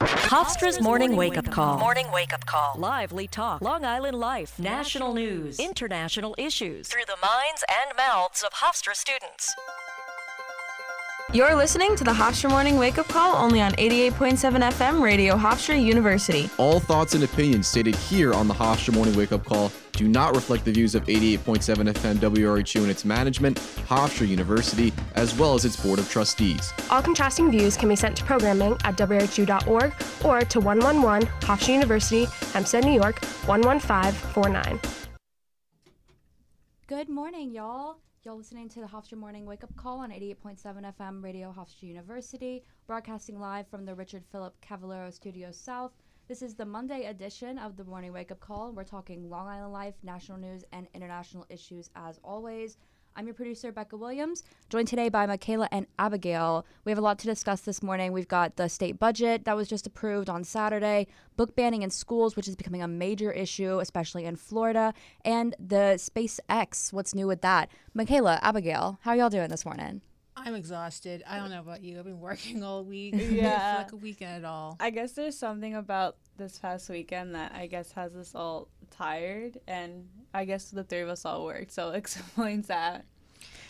[0.00, 1.78] Hofstra's morning wake up call.
[1.78, 2.74] Morning wake up call.
[2.78, 3.60] Lively talk.
[3.60, 4.58] Long Island life.
[4.58, 5.58] National news.
[5.58, 6.88] International issues.
[6.88, 9.54] Through the minds and mouths of Hofstra students.
[11.32, 14.38] You're listening to the Hofstra Morning Wake Up Call only on 88.7
[14.72, 16.48] FM Radio Hofstra University.
[16.56, 20.34] All thoughts and opinions stated here on the Hofstra Morning Wake Up Call do not
[20.34, 25.64] reflect the views of 88.7 FM WRHU and its management, Hofstra University, as well as
[25.64, 26.72] its Board of Trustees.
[26.90, 32.24] All contrasting views can be sent to programming at WRHU.org or to 111 Hofstra University,
[32.52, 34.80] Hempstead, New York 11549.
[36.86, 37.98] Good morning, y'all.
[38.24, 42.62] Y'all listening to the Hofstra Morning Wake Up Call on 88.7 FM Radio Hofstra University,
[42.86, 45.92] broadcasting live from the Richard Philip Cavallero Studios South.
[46.30, 48.70] This is the Monday edition of the Morning Wake Up Call.
[48.70, 52.76] We're talking Long Island life, national news, and international issues as always.
[53.16, 56.64] I'm your producer, Becca Williams, joined today by Makayla and Abigail.
[56.84, 58.12] We have a lot to discuss this morning.
[58.12, 62.36] We've got the state budget that was just approved on Saturday, book banning in schools,
[62.36, 66.92] which is becoming a major issue, especially in Florida, and the SpaceX.
[66.92, 67.72] What's new with that?
[67.98, 70.00] Makayla, Abigail, how are y'all doing this morning?
[70.46, 71.22] I'm exhausted.
[71.28, 71.98] I don't know about you.
[71.98, 73.14] I've been working all week.
[73.16, 73.76] Yeah.
[73.78, 74.76] like a weekend at all.
[74.80, 79.58] I guess there's something about this past weekend that I guess has us all tired,
[79.68, 83.04] and I guess the three of us all worked, so it explains that.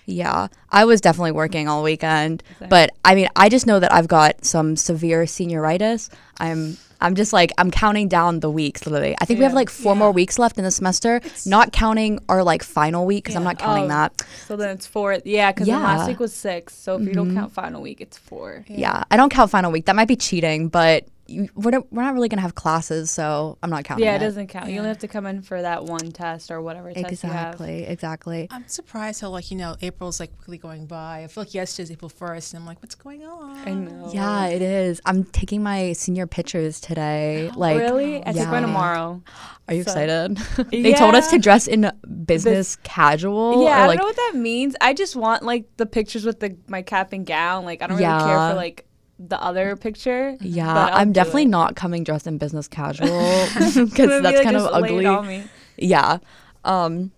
[0.06, 2.68] Yeah, I was definitely working all weekend, Same.
[2.68, 6.10] but I mean, I just know that I've got some severe senioritis.
[6.38, 9.16] I'm I'm just like I'm counting down the weeks literally.
[9.20, 12.42] I think we have like four more weeks left in the semester, not counting our
[12.44, 14.22] like final week because I'm not counting Oh, that.
[14.46, 15.18] So then it's four.
[15.24, 15.76] Yeah, because Yeah.
[15.76, 15.84] Mm-hmm.
[15.84, 16.74] last week was six.
[16.74, 18.64] So if you don't count final week, it's four.
[18.68, 19.04] Yeah.
[19.10, 19.86] I don't count final week.
[19.86, 23.56] That might be cheating, but you, we're not, we're not really gonna have classes, so
[23.62, 24.04] I'm not counting.
[24.04, 24.70] Yeah, it it doesn't count.
[24.70, 27.52] You only have to come in for that one test or whatever test you have.
[27.54, 28.48] Exactly, exactly.
[28.50, 31.22] I'm surprised how like you know April's like quickly going by.
[31.22, 33.56] I feel like yesterday's April first, and I'm like, what's going on?
[33.66, 34.10] I know.
[34.12, 35.00] Yeah, it is.
[35.06, 37.50] I'm taking my senior pictures today.
[37.60, 38.20] Like, really?
[38.26, 38.60] I take mine yeah.
[38.60, 39.22] tomorrow.
[39.68, 40.36] Are you So- excited?
[40.70, 41.90] they told us to dress in
[42.24, 43.64] business casual.
[43.64, 44.74] yeah, or I don't know what that means.
[44.80, 47.64] I just want like the pictures with the my cap and gown.
[47.64, 48.86] Like I don't really care for like
[49.28, 50.36] the other picture.
[50.40, 51.48] Yeah, I'm definitely it.
[51.48, 53.06] not coming dressed in business casual
[53.54, 55.44] because that's like, kind of just lay it ugly.
[55.76, 56.18] Yeah.
[56.64, 57.12] Um,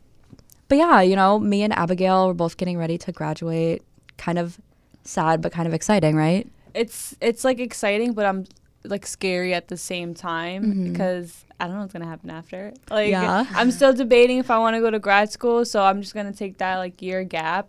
[0.68, 3.82] but yeah, you know, me and Abigail were both getting ready to graduate.
[4.18, 4.58] Kind of
[5.04, 6.46] sad, but kind of exciting, right?
[6.74, 8.46] it's it's like exciting, but I'm
[8.84, 12.72] like scary at the same time because I don't know what's gonna happen after.
[12.90, 13.46] Like Yeah.
[13.54, 16.32] I'm still debating if I want to go to grad school, so I'm just gonna
[16.32, 17.68] take that like year gap.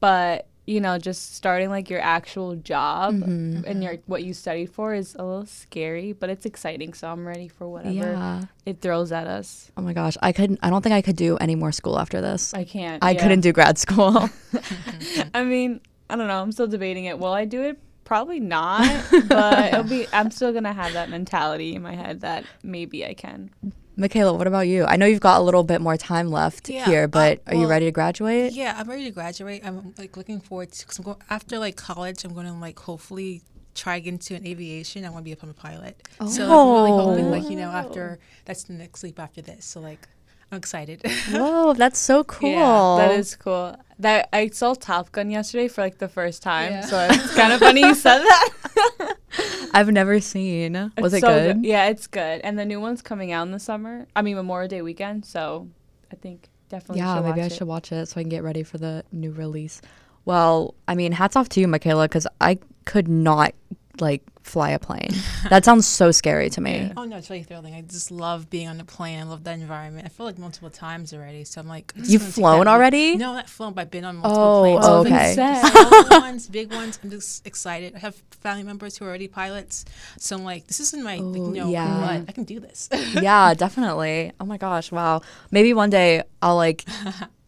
[0.00, 3.82] But you know, just starting like your actual job mm-hmm, and mm-hmm.
[3.82, 6.94] your what you studied for is a little scary, but it's exciting.
[6.94, 8.44] So I'm ready for whatever Yeah.
[8.66, 9.72] it throws at us.
[9.76, 10.60] Oh my gosh, I couldn't.
[10.62, 12.54] I don't think I could do any more school after this.
[12.54, 13.02] I can't.
[13.02, 13.22] I yeah.
[13.22, 14.28] couldn't do grad school.
[15.34, 16.42] I mean, I don't know.
[16.42, 17.18] I'm still debating it.
[17.18, 17.78] Will I do it?
[18.04, 18.82] Probably not.
[19.28, 20.06] but it'll be.
[20.12, 23.50] I'm still gonna have that mentality in my head that maybe I can.
[24.00, 24.84] Makayla, what about you?
[24.84, 27.54] I know you've got a little bit more time left Yeah, here, uh, but are
[27.54, 28.52] you ready to graduate?
[28.52, 29.62] Yeah, I'm ready to graduate.
[29.64, 32.24] I'm like looking forward to because I'm going after like college.
[32.24, 33.42] I'm going to like hopefully
[33.74, 35.04] try to get into an aviation.
[35.04, 36.00] I want to be a plumber pilot.
[36.26, 39.64] So like, I'm really hoping like you know after that's the next leap after this.
[39.66, 40.08] So like
[40.50, 41.02] I'm excited.
[41.30, 42.50] Whoa, that's so cool.
[42.50, 43.76] Yeah, that is cool.
[43.98, 46.80] That I saw Top Gun yesterday for like the first time, Yeah.
[46.86, 48.48] so it's kind of funny you said that.
[49.74, 50.72] I've never seen.
[50.98, 51.64] Was It's it so good?
[51.64, 52.40] Yeah, it's good.
[52.42, 54.06] And the new one's coming out in the summer.
[54.14, 55.68] I mean Memorial Day weekend, so
[56.12, 56.98] I think definitely.
[57.00, 59.32] Yeah, maybe I watch should watch it so I can get ready for the new
[59.32, 59.80] release.
[60.24, 63.54] Well, I mean, hats off to you, Makayla, because I could not
[64.00, 65.10] like fly a plane.
[65.48, 66.92] that sounds so scary to me.
[66.96, 67.74] oh no, it's really thrilling.
[67.74, 69.20] I just love being on the plane.
[69.20, 70.04] I love that environment.
[70.06, 71.44] I feel like multiple times already.
[71.44, 73.16] So I'm like, You've flown already?
[73.16, 75.38] No, not flown, but I've been on multiple Oh, planes.
[75.40, 76.18] oh, okay.
[76.20, 76.98] ones, big ones.
[77.02, 77.94] I'm just excited.
[77.94, 79.84] I have family members who are already pilots,
[80.18, 81.98] so I'm like, this isn't my, like, Oh, you know, yeah.
[81.98, 82.24] blood.
[82.28, 82.88] I can do this.
[83.14, 84.32] yeah, definitely.
[84.40, 85.20] Oh my gosh, wow.
[85.50, 86.84] Maybe one day I'll like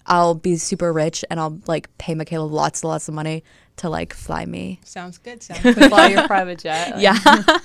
[0.06, 3.44] I'll be super rich and I'll like pay Makayla lots and lots of money
[3.76, 4.80] to like fly me.
[4.84, 5.42] Sounds good.
[5.42, 5.76] Sounds good.
[5.88, 6.92] Fly your private jet.
[6.92, 7.58] like- Yeah.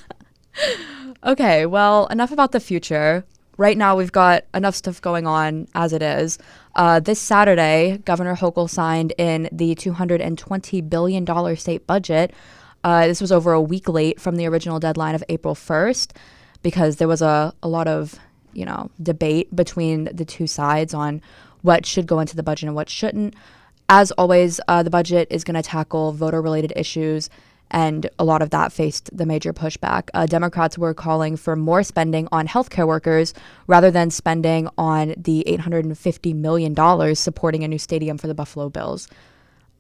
[1.24, 3.26] okay, well, enough about the future.
[3.58, 6.38] Right now, we've got enough stuff going on as it is.
[6.76, 12.34] Uh, this Saturday, Governor Hochul signed in the $220 billion state budget.
[12.84, 16.12] Uh, this was over a week late from the original deadline of April 1st
[16.62, 18.16] because there was a, a lot of,
[18.54, 21.20] you know, debate between the two sides on
[21.64, 23.34] what should go into the budget and what shouldn't.
[23.90, 27.30] As always, uh, the budget is going to tackle voter related issues,
[27.72, 30.10] and a lot of that faced the major pushback.
[30.14, 33.34] Uh, Democrats were calling for more spending on healthcare workers
[33.66, 39.08] rather than spending on the $850 million supporting a new stadium for the Buffalo Bills.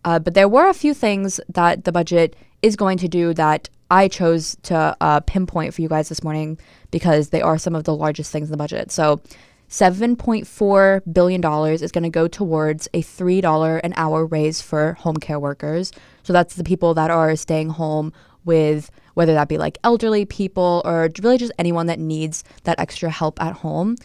[0.05, 3.69] Uh, but there were a few things that the budget is going to do that
[3.89, 6.59] I chose to uh, pinpoint for you guys this morning
[6.91, 8.91] because they are some of the largest things in the budget.
[8.91, 9.21] So,
[9.69, 15.39] $7.4 billion is going to go towards a $3 an hour raise for home care
[15.39, 15.91] workers.
[16.23, 18.13] So, that's the people that are staying home
[18.45, 23.09] with whether that be like elderly people or really just anyone that needs that extra
[23.09, 23.95] help at home.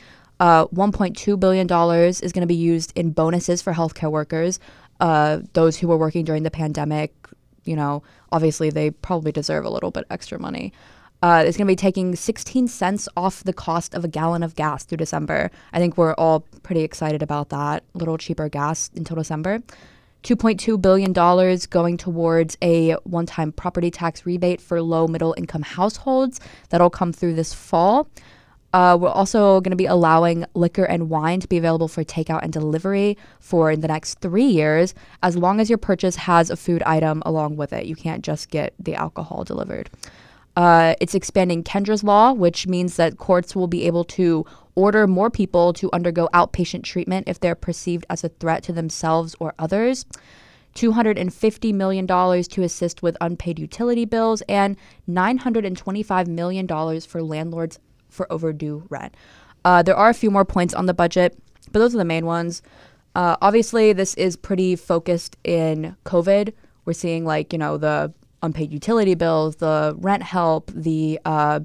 [0.41, 1.67] Uh, $1.2 billion
[2.23, 4.59] is going to be used in bonuses for healthcare workers,
[5.01, 7.15] uh, those who were working during the pandemic.
[7.65, 10.73] You know, obviously they probably deserve a little bit extra money.
[11.23, 14.57] Uh, it's going to be taking 16 cents off the cost of a gallon of
[14.57, 15.53] gas through December.
[15.73, 17.85] I think we're all pretty excited about that.
[17.95, 19.61] A little cheaper gas until December.
[20.25, 21.13] $2.2 billion
[21.71, 26.41] going towards a one time property tax rebate for low middle income households.
[26.71, 28.09] That'll come through this fall.
[28.73, 32.43] Uh, we're also going to be allowing liquor and wine to be available for takeout
[32.43, 36.83] and delivery for the next three years, as long as your purchase has a food
[36.85, 37.85] item along with it.
[37.85, 39.91] You can't just get the alcohol delivered.
[40.57, 44.45] Uh, it's expanding Kendra's law, which means that courts will be able to
[44.75, 49.35] order more people to undergo outpatient treatment if they're perceived as a threat to themselves
[49.41, 50.05] or others.
[50.75, 54.77] $250 million to assist with unpaid utility bills, and
[55.09, 57.79] $925 million for landlords
[58.09, 59.15] for overdue rent.
[59.65, 61.39] Uh, there are a few more points on the budget,
[61.71, 62.63] but those are the main ones.
[63.15, 66.53] Uh, obviously, this is pretty focused in COVID.
[66.85, 68.13] We're seeing, like, you know, the
[68.43, 71.61] unpaid utility bills, the rent help, the uh,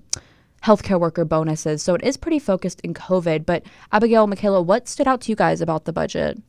[0.64, 1.82] healthcare worker bonuses.
[1.82, 3.46] So it is pretty focused in COVID.
[3.46, 6.42] But Abigail, Makayla, what stood out to you guys about the budget?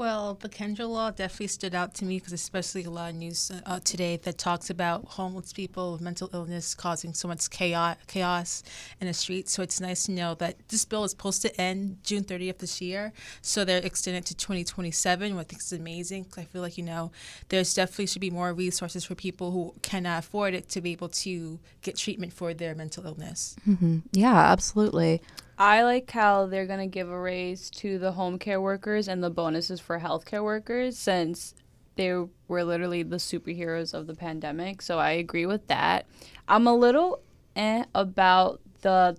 [0.00, 3.52] Well, the Kendra law definitely stood out to me because, especially a lot of news
[3.66, 8.62] uh, today that talks about homeless people with mental illness causing so much chaos, chaos
[8.98, 9.52] in the streets.
[9.52, 12.80] So it's nice to know that this bill is supposed to end June 30th this
[12.80, 13.12] year.
[13.42, 16.24] So they're extending to 2027, which I think is amazing.
[16.24, 17.12] Cause I feel like, you know,
[17.50, 21.10] there's definitely should be more resources for people who cannot afford it to be able
[21.10, 23.54] to get treatment for their mental illness.
[23.68, 23.98] Mm-hmm.
[24.12, 25.20] Yeah, absolutely.
[25.60, 29.22] I like how they're going to give a raise to the home care workers and
[29.22, 31.54] the bonuses for healthcare workers since
[31.96, 32.14] they
[32.48, 34.80] were literally the superheroes of the pandemic.
[34.80, 36.06] So I agree with that.
[36.48, 37.20] I'm a little
[37.56, 39.18] eh about the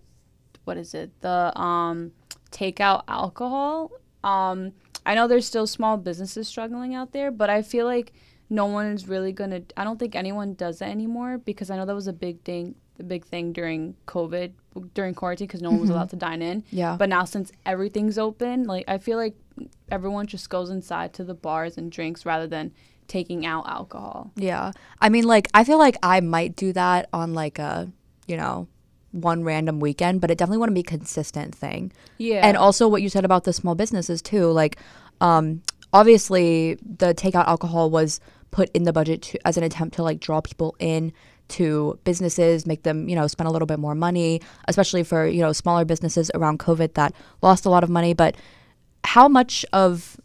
[0.63, 1.11] what is it?
[1.21, 2.11] The um
[2.49, 3.91] takeout alcohol.
[4.23, 4.71] Um
[5.05, 8.13] I know there's still small businesses struggling out there, but I feel like
[8.49, 11.77] no one is really going to I don't think anyone does that anymore because I
[11.77, 14.51] know that was a big thing the big thing during COVID,
[14.93, 15.97] during quarantine, because no one was mm-hmm.
[15.97, 16.63] allowed to dine in.
[16.71, 16.95] Yeah.
[16.97, 19.35] But now since everything's open, like I feel like
[19.89, 22.71] everyone just goes inside to the bars and drinks rather than
[23.07, 24.31] taking out alcohol.
[24.35, 24.71] Yeah.
[24.99, 27.91] I mean, like I feel like I might do that on like a,
[28.27, 28.67] you know,
[29.11, 31.91] one random weekend, but it definitely want to be a consistent thing.
[32.17, 32.47] Yeah.
[32.47, 34.77] And also what you said about the small businesses too, like
[35.19, 35.61] um
[35.93, 38.19] obviously the takeout alcohol was
[38.51, 41.11] put in the budget to, as an attempt to like draw people in
[41.51, 45.41] to businesses, make them, you know, spend a little bit more money, especially for, you
[45.41, 48.13] know, smaller businesses around COVID that lost a lot of money.
[48.13, 48.35] But
[49.03, 50.19] how much of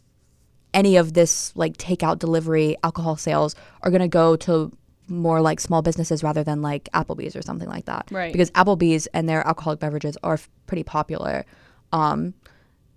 [0.73, 4.71] any of this like takeout delivery alcohol sales are going to go to
[5.09, 8.09] more like small businesses rather than like Applebee's or something like that.
[8.11, 8.31] Right.
[8.31, 11.45] Because Applebee's and their alcoholic beverages are f- pretty popular.
[11.93, 12.33] Um,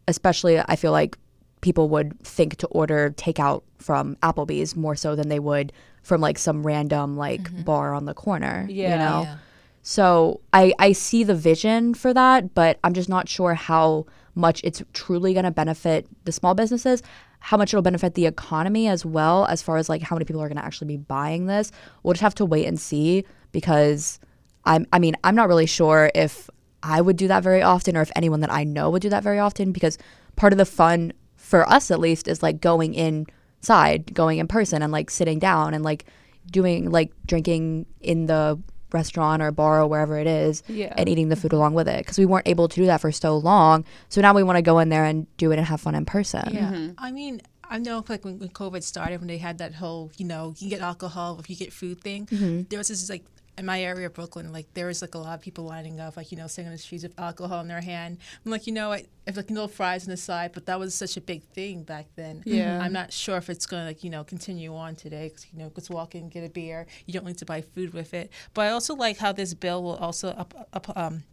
[0.09, 1.17] especially, I feel like
[1.61, 6.39] people would think to order takeout from Applebee's more so than they would from like
[6.39, 7.63] some random like mm-hmm.
[7.63, 8.67] bar on the corner.
[8.69, 8.93] Yeah.
[8.93, 9.23] You know?
[9.23, 9.37] Yeah.
[9.83, 14.61] So I, I see the vision for that, but I'm just not sure how much
[14.63, 17.03] it's truly going to benefit the small businesses,
[17.41, 20.43] how much it'll benefit the economy as well, as far as like how many people
[20.43, 21.73] are going to actually be buying this.
[22.03, 24.21] We'll just have to wait and see because
[24.65, 26.51] I'm, I mean, I'm not really sure if
[26.83, 29.23] I would do that very often or if anyone that I know would do that
[29.23, 29.99] very often because
[30.37, 33.27] part of the fun for us at least is like going in
[33.61, 36.07] side, going in person and like sitting down and like
[36.51, 38.61] doing like drinking in the
[38.93, 40.93] restaurant or bar or wherever it is yeah.
[40.97, 43.13] and eating the food along with it because we weren't able to do that for
[43.13, 43.85] so long.
[44.09, 46.05] So now we want to go in there and do it and have fun in
[46.05, 46.49] person.
[46.53, 46.73] Yeah.
[46.73, 46.93] Mm-hmm.
[46.99, 50.27] I mean, I know like when, when COVID started, when they had that whole, you
[50.27, 52.63] know, you get alcohol if you get food thing, mm-hmm.
[52.69, 53.25] there was this like
[53.61, 56.17] in my area of Brooklyn, like there was like a lot of people lining up,
[56.17, 58.17] like you know, sitting on the streets with alcohol in their hand.
[58.45, 60.95] I'm like, you know, I, if like little fries on the side, but that was
[60.95, 62.43] such a big thing back then.
[62.47, 65.29] Yeah, I'm not sure if it's gonna like you know continue on today.
[65.29, 66.87] Cause, you know, just walk in, get a beer.
[67.05, 68.33] You don't need to buy food with it.
[68.55, 71.25] But I also like how this bill will also up, up um,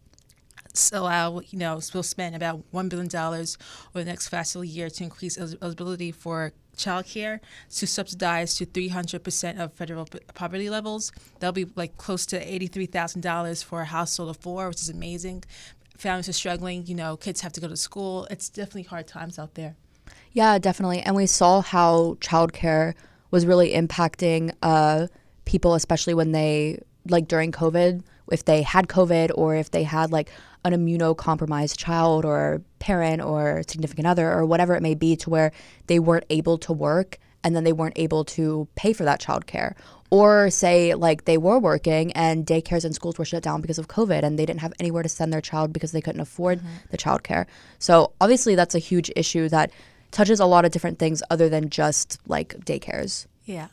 [0.92, 3.48] allow, you know, will spend about $1 billion over
[3.94, 7.40] the next fiscal year to increase eligibility for childcare
[7.76, 11.12] to subsidize to 300% of federal poverty levels.
[11.40, 15.44] That'll be like close to $83,000 for a household of four, which is amazing.
[15.98, 18.28] Families are struggling, you know, kids have to go to school.
[18.30, 19.76] It's definitely hard times out there.
[20.32, 21.00] Yeah, definitely.
[21.00, 22.94] And we saw how childcare
[23.32, 25.08] was really impacting uh,
[25.46, 30.12] people, especially when they like during COVID, if they had COVID or if they had
[30.12, 30.30] like
[30.66, 35.52] an immunocompromised child or parent or significant other or whatever it may be, to where
[35.88, 39.74] they weren't able to work and then they weren't able to pay for that childcare.
[40.10, 43.88] Or say like they were working and daycares and schools were shut down because of
[43.88, 46.68] COVID and they didn't have anywhere to send their child because they couldn't afford mm-hmm.
[46.92, 47.46] the childcare.
[47.80, 49.72] So obviously that's a huge issue that
[50.12, 53.28] touches a lot of different things other than just like daycares.
[53.46, 53.68] Yeah.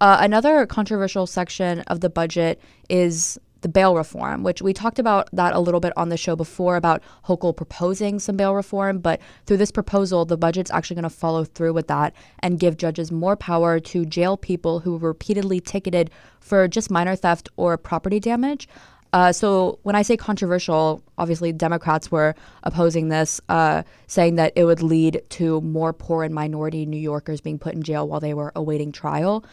[0.00, 5.28] Uh, another controversial section of the budget is the bail reform, which we talked about
[5.32, 9.00] that a little bit on the show before about Hochul proposing some bail reform.
[9.00, 12.76] But through this proposal, the budget's actually going to follow through with that and give
[12.76, 17.76] judges more power to jail people who were repeatedly ticketed for just minor theft or
[17.76, 18.68] property damage.
[19.12, 24.66] Uh, so when I say controversial, obviously Democrats were opposing this, uh, saying that it
[24.66, 28.34] would lead to more poor and minority New Yorkers being put in jail while they
[28.34, 29.44] were awaiting trial,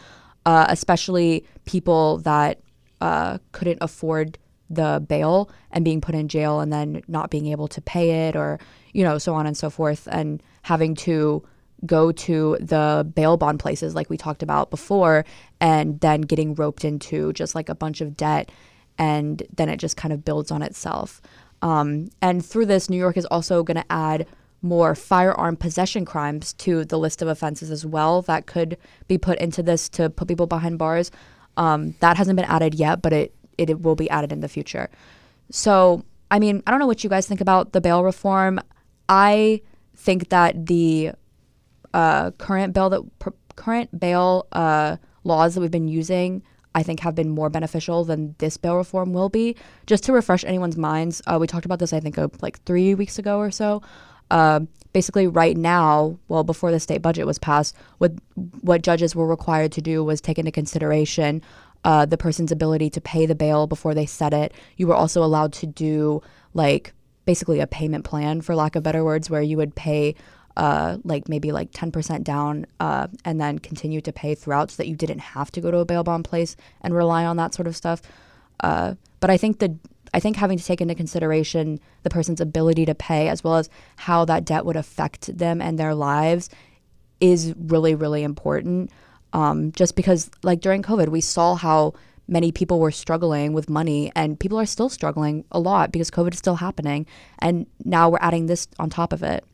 [0.46, 2.60] uh, especially people that
[3.02, 4.38] uh, couldn't afford
[4.70, 8.36] the bail and being put in jail and then not being able to pay it,
[8.36, 8.58] or
[8.94, 11.42] you know, so on and so forth, and having to
[11.84, 15.26] go to the bail bond places like we talked about before,
[15.60, 18.50] and then getting roped into just like a bunch of debt
[18.98, 21.20] and then it just kind of builds on itself.
[21.62, 24.26] Um, and through this, New York is also going to add
[24.62, 29.38] more firearm possession crimes to the list of offenses as well that could be put
[29.38, 31.10] into this to put people behind bars.
[31.56, 34.90] Um, that hasn't been added yet, but it, it will be added in the future.
[35.50, 38.60] So, I mean, I don't know what you guys think about the bail reform.
[39.08, 39.62] I
[39.94, 41.12] think that the
[41.94, 46.42] uh, current bail that pr- current bail uh, laws that we've been using
[46.76, 49.56] I think have been more beneficial than this bail reform will be.
[49.86, 52.94] Just to refresh anyone's minds, uh, we talked about this I think uh, like three
[52.94, 53.80] weeks ago or so.
[54.30, 54.60] Uh,
[54.92, 58.12] basically, right now, well, before the state budget was passed, what
[58.60, 61.42] what judges were required to do was take into consideration
[61.84, 64.52] uh, the person's ability to pay the bail before they set it.
[64.76, 66.22] You were also allowed to do
[66.54, 66.92] like
[67.26, 70.14] basically a payment plan, for lack of better words, where you would pay
[70.56, 74.88] uh, like maybe like 10% down uh, and then continue to pay throughout so that
[74.88, 77.66] you didn't have to go to a bail bond place and rely on that sort
[77.66, 78.00] of stuff.
[78.60, 79.76] Uh, but I think the
[80.16, 83.68] I think having to take into consideration the person's ability to pay as well as
[83.96, 86.48] how that debt would affect them and their lives
[87.20, 88.90] is really really important.
[89.34, 91.92] Um, just because like during COVID we saw how
[92.26, 96.32] many people were struggling with money and people are still struggling a lot because COVID
[96.32, 97.04] is still happening
[97.40, 99.44] and now we're adding this on top of it.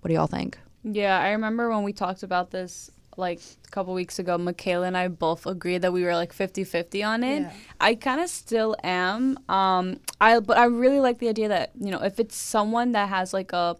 [0.00, 0.58] What do y'all think?
[0.82, 4.96] Yeah, I remember when we talked about this like a couple weeks ago, Makayla and
[4.96, 7.40] I both agreed that we were like 50-50 on it.
[7.40, 7.52] Yeah.
[7.80, 9.38] I kind of still am.
[9.48, 13.08] Um I but I really like the idea that, you know, if it's someone that
[13.08, 13.76] has like a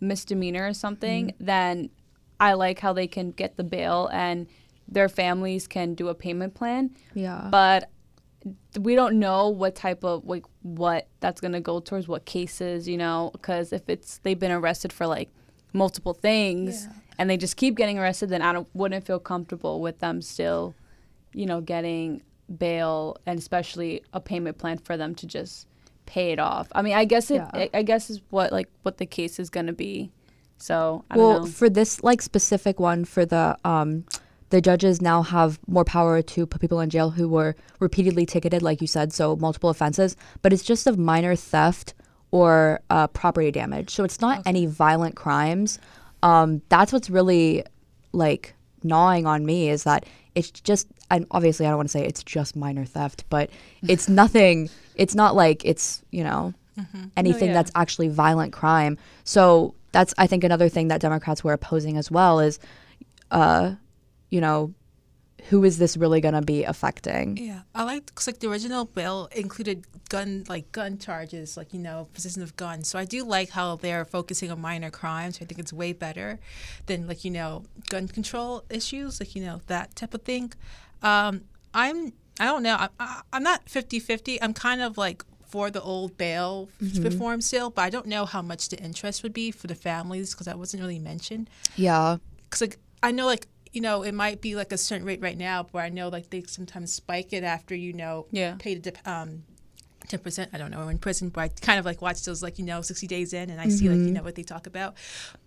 [0.00, 1.44] misdemeanor or something, mm-hmm.
[1.44, 1.90] then
[2.40, 4.46] I like how they can get the bail and
[4.86, 6.90] their families can do a payment plan.
[7.14, 7.48] Yeah.
[7.50, 7.90] But
[8.78, 12.88] we don't know what type of like what that's going to go towards what cases,
[12.88, 15.30] you know, cuz if it's they've been arrested for like
[15.74, 16.92] multiple things yeah.
[17.18, 20.74] And they just keep getting arrested, then I don't, wouldn't feel comfortable with them still,
[21.32, 22.22] you know, getting
[22.56, 25.66] bail and especially a payment plan for them to just
[26.06, 26.68] pay it off.
[26.72, 27.50] I mean, I guess it, yeah.
[27.52, 30.10] I, I, guess is what like what the case is going to be.
[30.56, 34.04] So, I well, for this like specific one for the um
[34.50, 38.62] the judges now have more power to put people in jail who were repeatedly ticketed,
[38.62, 41.92] like you said, so multiple offenses, but it's just of minor theft
[42.30, 43.90] or uh, property damage.
[43.90, 44.48] So it's not okay.
[44.48, 45.78] any violent crimes.
[46.22, 47.64] Um, that's what's really
[48.12, 52.04] like gnawing on me is that it's just, and obviously I don't want to say
[52.04, 53.50] it's just minor theft, but
[53.88, 57.04] it's nothing, it's not like it's, you know, mm-hmm.
[57.16, 57.54] anything oh, yeah.
[57.54, 58.98] that's actually violent crime.
[59.24, 62.58] So that's, I think, another thing that Democrats were opposing as well is,
[63.30, 63.74] uh,
[64.30, 64.74] you know,
[65.48, 67.36] who is this really going to be affecting?
[67.36, 71.78] Yeah, I like because like the original bill included gun like gun charges, like you
[71.78, 72.88] know possession of guns.
[72.88, 75.38] So I do like how they're focusing on minor crimes.
[75.40, 76.38] I think it's way better
[76.86, 80.52] than like you know gun control issues, like you know that type of thing.
[81.02, 81.42] Um,
[81.72, 82.76] I'm I don't know.
[82.76, 84.38] I, I'm not 50-50.
[84.40, 87.02] I'm kind of like for the old bail mm-hmm.
[87.02, 90.34] reform still, but I don't know how much the interest would be for the families
[90.34, 91.48] because that wasn't really mentioned.
[91.74, 93.46] Yeah, because like I know like
[93.78, 96.30] you know, it might be like a certain rate right now, but I know like
[96.30, 98.56] they sometimes spike it after you know yeah.
[98.58, 99.44] pay the um,
[100.08, 100.50] ten percent.
[100.52, 102.80] I don't know in prison, but I kind of like watch those like you know
[102.80, 103.70] sixty days in, and I mm-hmm.
[103.70, 104.14] see like you mm-hmm.
[104.14, 104.96] know what they talk about.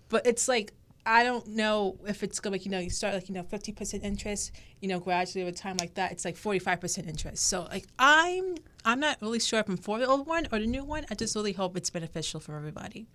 [0.08, 0.72] But it's like
[1.04, 3.70] I don't know if it's gonna like you know you start like you know fifty
[3.70, 7.44] percent interest, you know gradually over time like that, it's like forty five percent interest.
[7.44, 8.54] So like I'm
[8.86, 11.04] I'm not really sure if I'm for the old one or the new one.
[11.10, 13.08] I just really hope it's beneficial for everybody.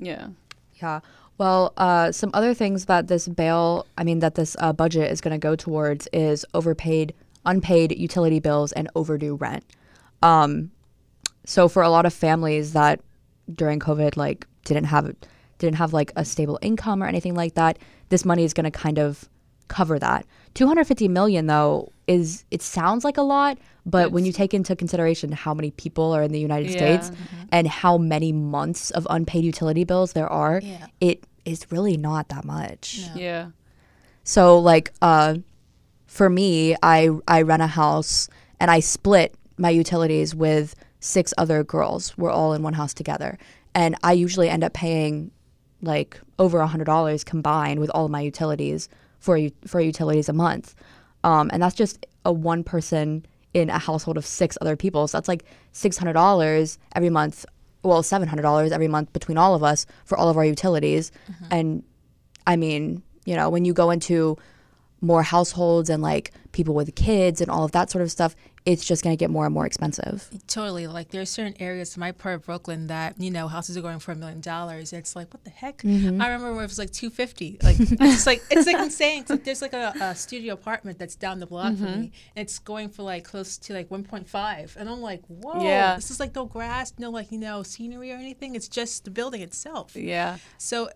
[0.00, 0.30] Yeah.
[0.74, 1.00] Yeah.
[1.38, 5.20] Well, uh, some other things that this bail, I mean, that this uh, budget is
[5.20, 7.14] going to go towards is overpaid
[7.44, 9.64] unpaid utility bills and overdue rent.
[10.22, 10.72] Um,
[11.44, 13.00] so for a lot of families that
[13.54, 15.14] during COVID like didn't have
[15.58, 17.78] didn't have like a stable income or anything like that,
[18.08, 19.28] this money is going to kind of
[19.68, 20.26] cover that.
[20.56, 25.30] 250 million though is it sounds like a lot, but when you take into consideration
[25.32, 26.76] how many people are in the United Yeah.
[27.00, 27.12] States
[27.52, 30.86] and how many months of unpaid utility bills there are, Yeah.
[31.00, 33.08] it is really not that much.
[33.14, 33.50] Yeah.
[34.24, 35.36] So like uh
[36.06, 41.62] for me, I I rent a house and I split my utilities with six other
[41.62, 42.16] girls.
[42.16, 43.38] We're all in one house together.
[43.74, 45.30] And I usually end up paying
[45.82, 50.32] like over a hundred dollars combined with all of my utilities for for utilities a
[50.32, 50.74] month.
[51.24, 55.08] Um, and that's just a one person in a household of six other people.
[55.08, 57.44] So that's like six hundred dollars every month.
[57.82, 61.12] Well, seven hundred dollars every month between all of us for all of our utilities.
[61.50, 61.82] And
[62.46, 64.36] I mean, you know, when you go into
[65.00, 68.34] more households and like people with kids and all of that sort of stuff,
[68.66, 70.28] it's just going to get more and more expensive.
[70.48, 70.88] Totally.
[70.88, 74.00] Like there's certain areas in my part of Brooklyn that you know houses are going
[74.00, 74.92] for a million dollars.
[74.92, 75.78] It's like what the heck?
[75.78, 76.20] Mm-hmm.
[76.20, 77.58] I remember when it was like two fifty.
[77.62, 79.20] Like it's like it's like insane.
[79.22, 81.84] It's like there's like a, a studio apartment that's down the block Mm-hmm.
[81.84, 84.76] from me, and it's going for like close to like one point five.
[84.78, 85.62] And I'm like, whoa.
[85.62, 85.94] Yeah.
[85.94, 88.56] This is like no grass, no like you know scenery or anything.
[88.56, 89.94] It's just the building itself.
[89.94, 90.38] Yeah.
[90.58, 90.90] So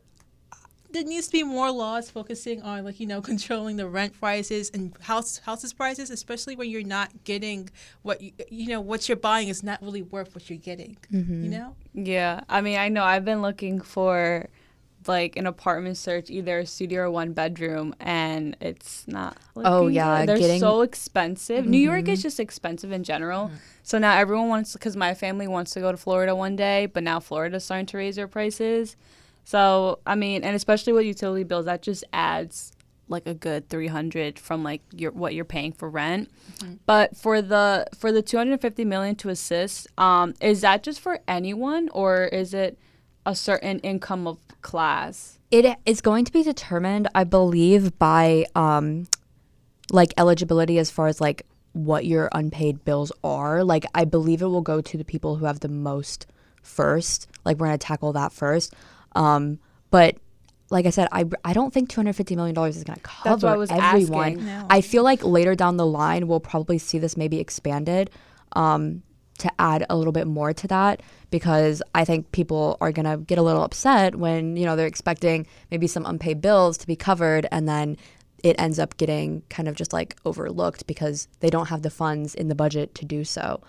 [0.92, 4.70] there needs to be more laws focusing on like you know controlling the rent prices
[4.72, 7.70] and house houses prices, especially when you're not getting
[8.02, 10.96] what you you know what you're buying is not really worth what you're getting.
[11.10, 11.50] You mm-hmm.
[11.50, 11.76] know.
[11.94, 14.48] Yeah, I mean, I know I've been looking for
[15.06, 19.36] like an apartment search, either a studio or one bedroom, and it's not.
[19.56, 20.28] Oh, yeah, good.
[20.28, 21.66] they're getting- so expensive.
[21.66, 22.22] New York is mm-hmm.
[22.22, 23.50] just expensive in general.
[23.82, 27.02] So now everyone wants because my family wants to go to Florida one day, but
[27.02, 28.96] now Florida's starting to raise their prices.
[29.50, 32.70] So I mean, and especially with utility bills, that just adds
[33.08, 36.30] like a good 300 from like your what you're paying for rent.
[36.86, 41.88] But for the for the 250 million to assist, um, is that just for anyone
[41.88, 42.78] or is it
[43.26, 45.40] a certain income of class?
[45.50, 49.08] It is going to be determined, I believe, by um,
[49.90, 53.64] like eligibility as far as like what your unpaid bills are.
[53.64, 56.28] Like, I believe it will go to the people who have the most
[56.62, 57.26] first.
[57.44, 58.74] Like, we're going to tackle that first.
[59.14, 59.58] Um,
[59.90, 60.16] but
[60.70, 63.70] like I said, I, I don't think $250 million is going to cover I was
[63.70, 64.32] everyone.
[64.32, 64.46] asking.
[64.46, 64.66] No.
[64.70, 68.10] I feel like later down the line, we'll probably see this maybe expanded
[68.52, 69.02] um,
[69.38, 73.16] to add a little bit more to that because I think people are going to
[73.24, 76.94] get a little upset when, you know, they're expecting maybe some unpaid bills to be
[76.94, 77.96] covered and then
[78.44, 82.34] it ends up getting kind of just like overlooked because they don't have the funds
[82.34, 83.60] in the budget to do so.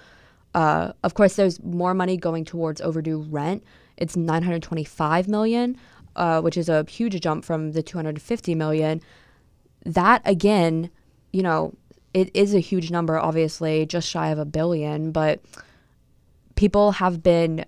[0.53, 3.63] Uh, of course, there's more money going towards overdue rent.
[4.01, 5.77] It's 925 million,
[6.15, 9.01] uh, which is a huge jump from the 250 million.
[9.85, 10.89] That again,
[11.31, 11.73] you know,
[12.13, 15.39] it is a huge number, obviously, just shy of a billion, but
[16.55, 17.65] people have been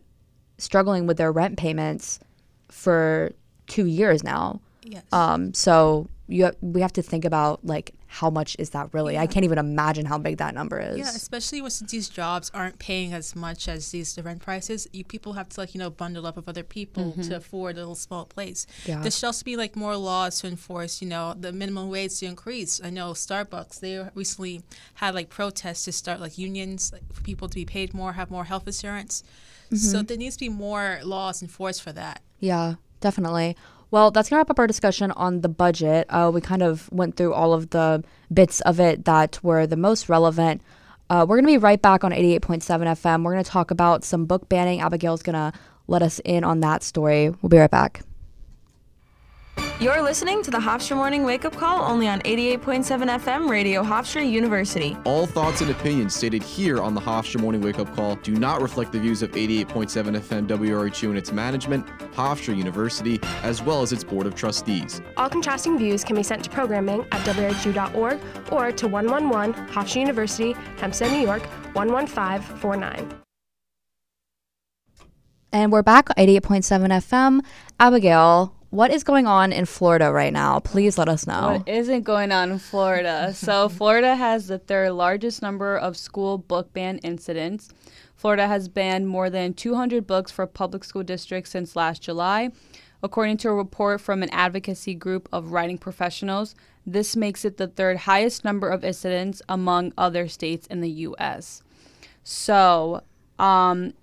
[0.57, 2.19] struggling with their rent payments
[2.69, 3.31] for
[3.67, 4.59] two years now.
[4.83, 5.03] Yes.
[5.11, 9.17] Um, so you we have to think about like how much is that really?
[9.17, 10.99] I can't even imagine how big that number is.
[10.99, 15.03] Yeah, especially since these jobs aren't paying as much as these the rent prices, you
[15.03, 17.33] people have to like you know bundle up with other people to mm-hmm.
[17.33, 18.67] afford a little small place.
[18.85, 19.01] Yeah.
[19.01, 22.27] There should also be like more laws to enforce you know the minimum wage to
[22.27, 22.79] increase.
[22.83, 24.61] I know Starbucks they recently
[24.93, 28.29] had like protests to start like unions like, for people to be paid more, have
[28.29, 29.23] more health insurance.
[29.71, 30.05] So mm-hmm.
[30.05, 32.21] there needs to be more laws enforced for that.
[32.37, 33.57] Yeah, definitely.
[33.93, 36.07] Well, that's going to wrap up our discussion on the budget.
[36.09, 38.03] Uh, we kind of went through all of the
[38.33, 40.63] bits of it that were the most relevant.
[41.11, 43.23] Uh, we're going to be right back on 88.7 FM.
[43.23, 44.81] We're going to talk about some book banning.
[44.81, 45.53] Abigail's going to
[45.85, 47.29] let us in on that story.
[47.43, 48.01] We'll be right back.
[49.79, 52.85] You're listening to the Hofstra Morning Wake Up Call only on 88.7
[53.19, 54.95] FM Radio Hofstra University.
[55.03, 58.61] All thoughts and opinions stated here on the Hofstra Morning Wake Up Call do not
[58.61, 59.67] reflect the views of 88.7
[60.21, 65.01] FM WRHU and its management, Hofstra University, as well as its Board of Trustees.
[65.17, 68.19] All contrasting views can be sent to programming at WRHU.org
[68.51, 71.43] or to 111 Hofstra University, Hempstead, New York
[71.75, 73.09] 11549.
[75.51, 77.41] And we're back on 88.7 FM.
[77.79, 80.59] Abigail, what is going on in Florida right now?
[80.59, 81.59] Please let us know.
[81.59, 83.31] What isn't going on in Florida?
[83.31, 87.69] so, Florida has the third largest number of school book ban incidents.
[88.15, 92.49] Florida has banned more than 200 books for public school districts since last July.
[93.03, 97.67] According to a report from an advocacy group of writing professionals, this makes it the
[97.67, 101.61] third highest number of incidents among other states in the U.S.
[102.23, 103.03] So,
[103.37, 103.93] um,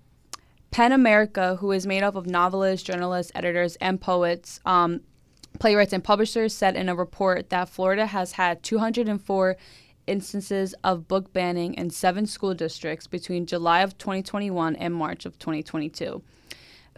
[0.70, 5.00] PEN America, who is made up of novelists, journalists, editors, and poets, um,
[5.58, 9.56] playwrights, and publishers, said in a report that Florida has had 204
[10.06, 15.38] instances of book banning in seven school districts between July of 2021 and March of
[15.38, 16.22] 2022.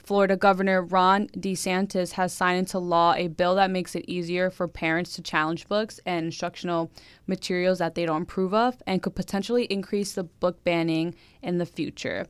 [0.03, 4.67] Florida Governor Ron DeSantis has signed into law a bill that makes it easier for
[4.67, 6.91] parents to challenge books and instructional
[7.27, 11.67] materials that they don't approve of and could potentially increase the book banning in the
[11.67, 12.27] future.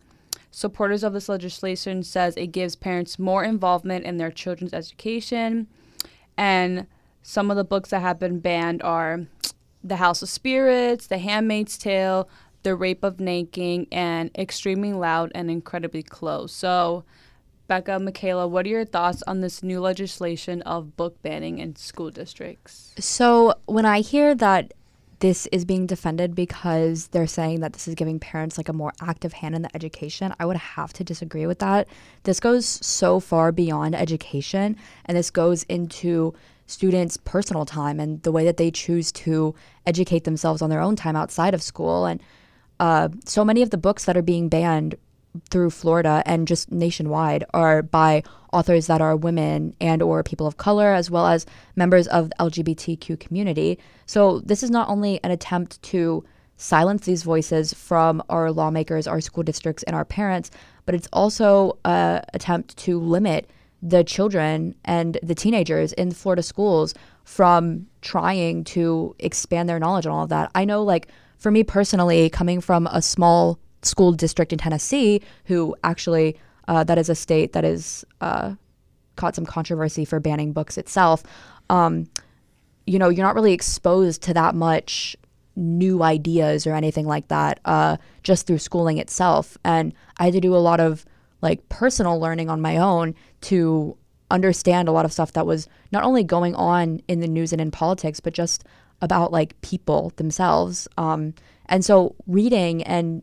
[0.52, 5.66] Supporters of this legislation says it gives parents more involvement in their children's education
[6.36, 6.86] and
[7.22, 9.26] some of the books that have been banned are
[9.82, 12.28] The House of Spirits, The Handmaid's Tale,
[12.64, 16.52] The Rape of Nanking, and Extremely Loud and Incredibly Close.
[16.52, 17.04] So
[17.68, 22.10] Becca, Makayla, what are your thoughts on this new legislation of book banning in school
[22.10, 22.92] districts?
[22.98, 24.74] So, when I hear that
[25.22, 28.92] this is being defended because they're saying that this is giving parents like a more
[29.00, 31.87] active hand in the education, I would have to disagree with that.
[32.24, 36.35] This goes so far beyond education and this goes into
[36.66, 39.54] students' personal time and the way that they choose to
[39.87, 42.04] educate themselves on their own time outside of school.
[42.04, 42.20] And
[42.80, 44.96] uh, so many of the books that are being banned
[45.51, 50.57] through Florida and just nationwide are by authors that are women and or people of
[50.57, 53.79] color as well as members of the LGBTQ community.
[54.07, 56.25] So this is not only an attempt to
[56.57, 60.51] silence these voices from our lawmakers, our school districts and our parents,
[60.85, 63.51] but it's also an attempt to limit
[63.83, 70.12] the children and the teenagers in Florida schools from trying to expand their knowledge on
[70.12, 70.51] all of that.
[70.55, 75.75] I know like for me personally coming from a small school district in Tennessee who
[75.85, 76.37] actually
[76.68, 78.55] uh, that is a state that is uh,
[79.16, 81.23] caught some controversy for banning books itself.
[81.71, 82.09] Um,
[82.87, 85.16] you know, you're not really exposed to that much
[85.55, 89.59] new ideas or anything like that uh, just through schooling itself.
[89.64, 91.05] And I had to do a lot of
[91.42, 93.97] like personal learning on my own to
[94.31, 97.61] understand a lot of stuff that was not only going on in the news and
[97.61, 98.64] in politics, but just
[99.03, 100.88] about like people themselves.
[100.97, 101.35] Um,
[101.66, 103.23] and so reading and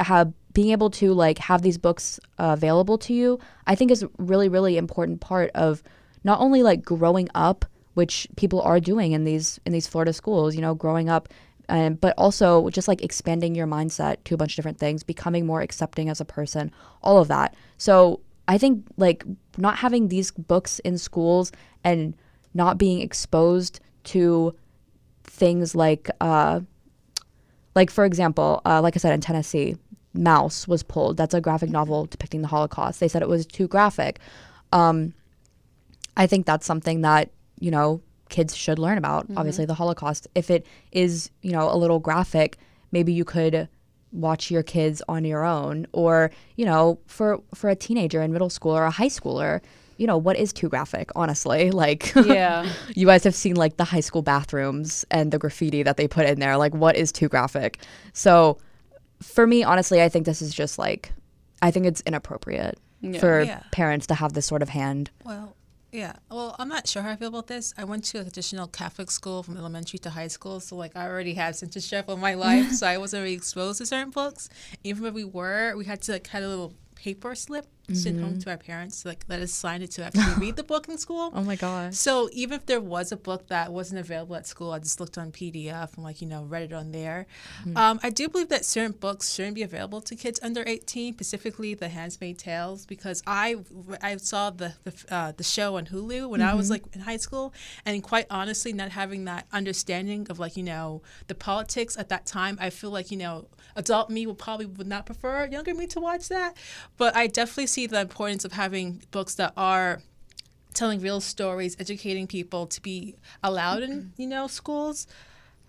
[0.00, 4.04] have being able to like have these books uh, available to you, I think is
[4.18, 5.82] really really important part of
[6.24, 10.54] not only like growing up, which people are doing in these in these Florida schools,
[10.54, 11.28] you know, growing up
[11.68, 15.46] um, but also just like expanding your mindset to a bunch of different things, becoming
[15.46, 16.70] more accepting as a person,
[17.02, 17.54] all of that.
[17.78, 19.24] So I think like
[19.56, 21.52] not having these books in schools
[21.84, 22.14] and
[22.54, 24.54] not being exposed to
[25.24, 26.60] things like uh,
[27.74, 29.76] like, for example, uh, like I said, in Tennessee,
[30.16, 31.16] Maus was pulled.
[31.16, 33.00] That's a graphic novel depicting the Holocaust.
[33.00, 34.18] They said it was too graphic.
[34.72, 35.14] Um,
[36.16, 39.38] I think that's something that, you know, kids should learn about, mm-hmm.
[39.38, 40.28] obviously, the Holocaust.
[40.34, 42.58] If it is, you know, a little graphic,
[42.90, 43.68] maybe you could
[44.12, 48.50] watch your kids on your own or you know for for a teenager in middle
[48.50, 49.60] school or a high schooler
[50.02, 51.70] you know, what is too graphic, honestly?
[51.82, 52.68] Like, yeah.
[52.94, 56.26] you guys have seen like the high school bathrooms and the graffiti that they put
[56.26, 56.56] in there.
[56.56, 57.78] Like, what is too graphic?
[58.12, 58.58] So,
[59.20, 61.12] for me, honestly, I think this is just like,
[61.60, 63.20] I think it's inappropriate yeah.
[63.20, 63.62] for yeah.
[63.72, 65.10] parents to have this sort of hand.
[65.24, 65.56] Well,
[65.90, 66.14] yeah.
[66.30, 67.74] Well, I'm not sure how I feel about this.
[67.76, 71.08] I went to a traditional Catholic school from elementary to high school, so like I
[71.08, 74.48] already had censorship in my life, so I wasn't really exposed to certain books.
[74.84, 77.66] Even if we were, we had to like had a little paper slip.
[77.94, 80.88] Sent home to our parents like let us sign it to actually read the book
[80.88, 81.30] in school.
[81.34, 81.94] Oh my god!
[81.94, 85.18] So even if there was a book that wasn't available at school, I just looked
[85.18, 87.26] on PDF and like you know read it on there.
[87.60, 87.76] Mm-hmm.
[87.76, 91.74] Um, I do believe that certain books shouldn't be available to kids under eighteen, specifically
[91.74, 93.56] The Handmaid's Tales, because I
[94.00, 96.48] I saw the the, uh, the show on Hulu when mm-hmm.
[96.48, 96.84] I was mm-hmm.
[96.84, 97.52] like in high school,
[97.84, 102.26] and quite honestly, not having that understanding of like you know the politics at that
[102.26, 105.86] time, I feel like you know adult me would probably would not prefer younger me
[105.88, 106.56] to watch that.
[106.96, 110.02] But I definitely see the importance of having books that are
[110.74, 115.06] telling real stories, educating people to be allowed in you know schools.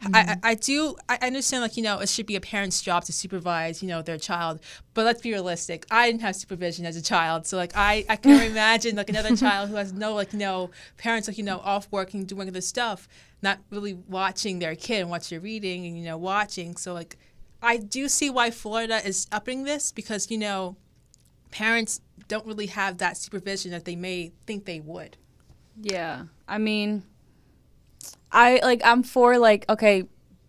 [0.02, 0.16] Mm-hmm.
[0.16, 3.14] I, I do I understand like you know it should be a parent's job to
[3.14, 4.60] supervise you know their child
[4.94, 8.18] but let's be realistic I didn't have supervision as a child so like I I
[8.18, 11.60] can imagine like another child who has no like you know parents like you know
[11.60, 13.08] off working doing other stuff
[13.42, 17.18] not really watching their kid and what you're reading and you know watching so like
[17.64, 20.76] I do see why Florida is upping this because, you know,
[21.54, 25.18] parents don't really have that supervision that they may think they would.
[25.80, 26.24] Yeah.
[26.48, 27.04] I mean,
[28.32, 30.06] I like, I'm for like, okay,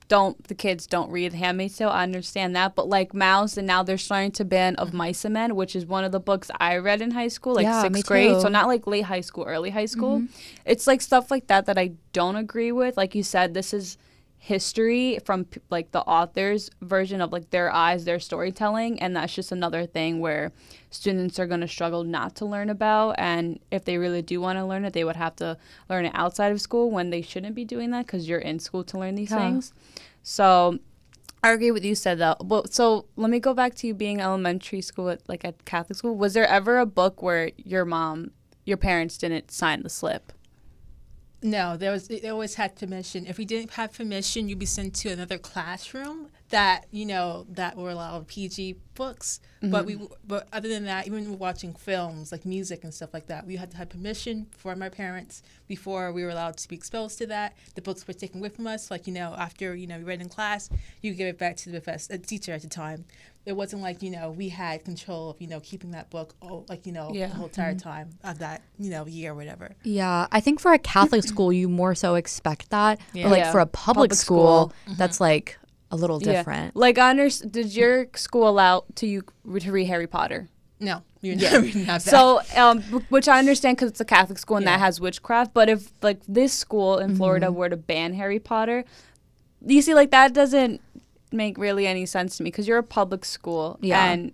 [0.08, 1.90] don't the kids don't read Handmaid's Tale.
[1.90, 5.34] I understand that, but like Maus and now they're starting to ban of Mice and
[5.34, 8.06] Men, which is one of the books I read in high school, like yeah, sixth
[8.06, 8.40] grade.
[8.40, 10.20] So not like late high school, early high school.
[10.20, 10.60] Mm-hmm.
[10.64, 12.96] It's like stuff like that that I don't agree with.
[12.96, 13.98] Like you said, this is
[14.44, 19.50] history from like the author's version of like their eyes their storytelling and that's just
[19.50, 20.52] another thing where
[20.90, 24.58] students are going to struggle not to learn about and if they really do want
[24.58, 25.56] to learn it they would have to
[25.88, 28.84] learn it outside of school when they shouldn't be doing that because you're in school
[28.84, 29.38] to learn these yeah.
[29.38, 29.72] things
[30.22, 30.78] So
[31.42, 32.46] I agree with you said that.
[32.46, 35.98] Well, so let me go back to you being elementary school, at, like at Catholic
[35.98, 36.16] school.
[36.16, 38.30] Was there ever a book where your mom,
[38.64, 40.32] your parents didn't sign the slip?
[41.44, 42.08] No, there was.
[42.08, 43.26] They always had permission.
[43.26, 47.76] If we didn't have permission, you'd be sent to another classroom that you know that
[47.76, 49.40] were allowed PG books.
[49.58, 49.70] Mm-hmm.
[49.70, 53.46] But we, but other than that, even watching films like music and stuff like that,
[53.46, 57.18] we had to have permission from our parents before we were allowed to be exposed
[57.18, 57.54] to that.
[57.74, 58.90] The books were taken away from us.
[58.90, 60.70] Like you know, after you know we read in class,
[61.02, 63.04] you give it back to the professor, teacher at the time
[63.46, 66.64] it wasn't like you know we had control of you know keeping that book all
[66.68, 67.26] like you know yeah.
[67.26, 67.88] the whole entire mm-hmm.
[67.88, 69.74] time of that you know year or whatever.
[69.82, 73.24] Yeah, I think for a Catholic school you more so expect that, yeah.
[73.24, 73.52] but like yeah.
[73.52, 74.72] for a public, public school, school.
[74.86, 74.98] Mm-hmm.
[74.98, 75.58] that's like
[75.90, 76.74] a little different.
[76.76, 77.52] Like, I understand.
[77.52, 79.22] Did your school allow to you
[79.60, 80.48] to read Harry Potter?
[80.80, 81.52] No, you yeah.
[81.52, 82.10] never have that.
[82.10, 85.54] So, um, which I understand because it's a Catholic school and that has witchcraft.
[85.54, 87.16] But if like this school in mm-hmm.
[87.16, 88.84] Florida were to ban Harry Potter,
[89.64, 90.80] you see, like that doesn't
[91.34, 94.04] make really any sense to me because you're a public school yeah.
[94.04, 94.32] and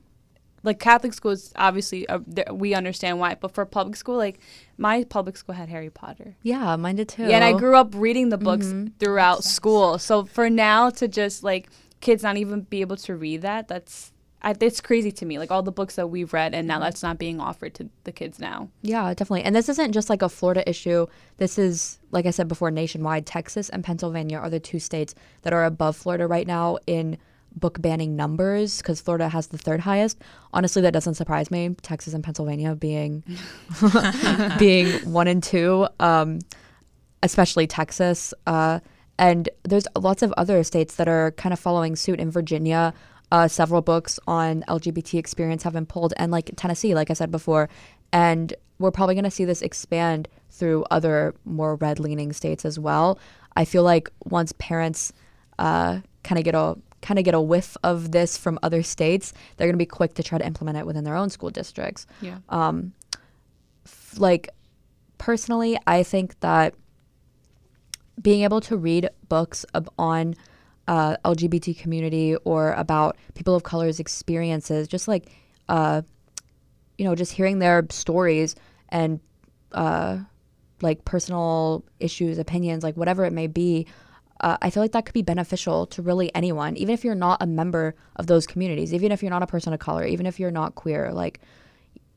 [0.62, 2.18] like Catholic schools, obviously uh,
[2.52, 4.38] we understand why, but for public school, like
[4.76, 6.36] my public school had Harry Potter.
[6.42, 7.22] Yeah, mine did too.
[7.22, 8.88] Yeah, and I grew up reading the books mm-hmm.
[8.98, 9.98] throughout school.
[9.98, 14.12] So for now to just like kids not even be able to read that, that's
[14.42, 15.38] I, it's crazy to me.
[15.38, 16.84] Like all the books that we've read, and now mm-hmm.
[16.84, 18.68] that's not being offered to the kids now.
[18.82, 19.42] Yeah, definitely.
[19.42, 21.06] And this isn't just like a Florida issue.
[21.36, 23.26] This is, like I said before, nationwide.
[23.26, 27.18] Texas and Pennsylvania are the two states that are above Florida right now in
[27.54, 30.18] book banning numbers because Florida has the third highest.
[30.52, 31.74] Honestly, that doesn't surprise me.
[31.82, 33.24] Texas and Pennsylvania being
[34.58, 36.38] being one and two, um,
[37.22, 38.32] especially Texas.
[38.46, 38.80] Uh,
[39.18, 42.18] and there's lots of other states that are kind of following suit.
[42.18, 42.94] In Virginia,
[43.30, 47.30] uh, several books on LGBT experience have been pulled, and like Tennessee, like I said
[47.30, 47.68] before,
[48.12, 53.18] and we're probably going to see this expand through other more red-leaning states as well.
[53.56, 55.12] I feel like once parents
[55.58, 59.32] uh, kind of get a kind of get a whiff of this from other states,
[59.56, 62.06] they're going to be quick to try to implement it within their own school districts.
[62.20, 62.38] Yeah.
[62.50, 62.92] Um,
[63.86, 64.50] f- like
[65.16, 66.74] personally, I think that
[68.20, 69.64] being able to read books
[69.98, 70.34] on
[70.90, 75.30] uh, LGBT community or about people of color's experiences, just like,
[75.68, 76.02] uh,
[76.98, 78.56] you know, just hearing their stories
[78.88, 79.20] and
[79.70, 80.18] uh,
[80.82, 83.86] like personal issues, opinions, like whatever it may be.
[84.40, 87.40] Uh, I feel like that could be beneficial to really anyone, even if you're not
[87.40, 90.40] a member of those communities, even if you're not a person of color, even if
[90.40, 91.12] you're not queer.
[91.12, 91.40] Like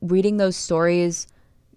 [0.01, 1.27] reading those stories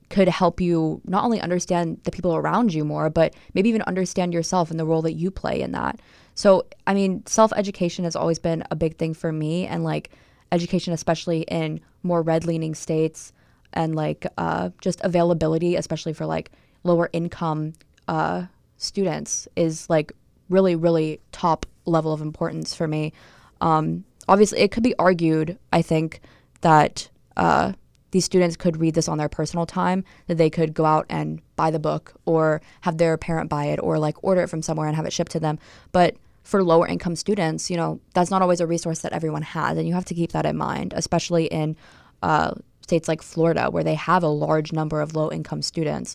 [0.09, 4.33] could help you not only understand the people around you more, but maybe even understand
[4.33, 6.01] yourself and the role that you play in that.
[6.37, 10.11] So, I mean, self education has always been a big thing for me, and like
[10.53, 13.33] education, especially in more red leaning states,
[13.73, 16.53] and like uh, just availability, especially for like
[16.85, 17.73] lower income
[18.07, 18.45] uh,
[18.77, 20.13] students, is like
[20.51, 23.15] really, really top level of importance for me.
[23.63, 26.21] Um, obviously, it could be argued, I think,
[26.61, 27.73] that uh,
[28.11, 31.41] these students could read this on their personal time, that they could go out and
[31.57, 34.87] buy the book or have their parent buy it or like order it from somewhere
[34.87, 35.59] and have it shipped to them.
[35.93, 36.17] But
[36.47, 39.77] for lower income students, you know, that's not always a resource that everyone has.
[39.77, 41.77] And you have to keep that in mind, especially in
[42.23, 46.15] uh, states like Florida, where they have a large number of low income students.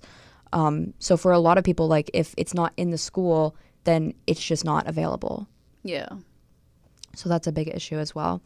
[0.53, 4.13] Um, so for a lot of people, like if it's not in the school, then
[4.25, 5.49] it's just not available.
[5.83, 6.07] Yeah.
[7.13, 8.41] So that's a big issue as well.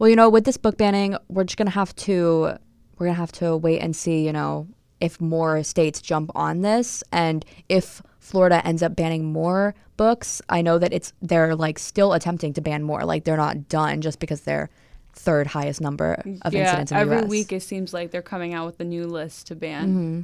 [0.00, 2.58] Well, you know, with this book banning, we're just gonna have to
[2.98, 4.66] we're gonna have to wait and see, you know,
[5.00, 10.62] if more states jump on this and if Florida ends up banning more books, I
[10.62, 13.04] know that it's they're like still attempting to ban more.
[13.04, 14.70] Like they're not done just because they're
[15.12, 17.28] third highest number of yeah, incidents in every US.
[17.28, 19.88] week it seems like they're coming out with a new list to ban.
[19.88, 20.20] Mm-hmm.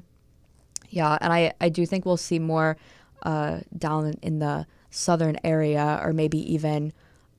[0.91, 2.77] Yeah, and I I do think we'll see more
[3.23, 6.93] uh, down in the southern area or maybe even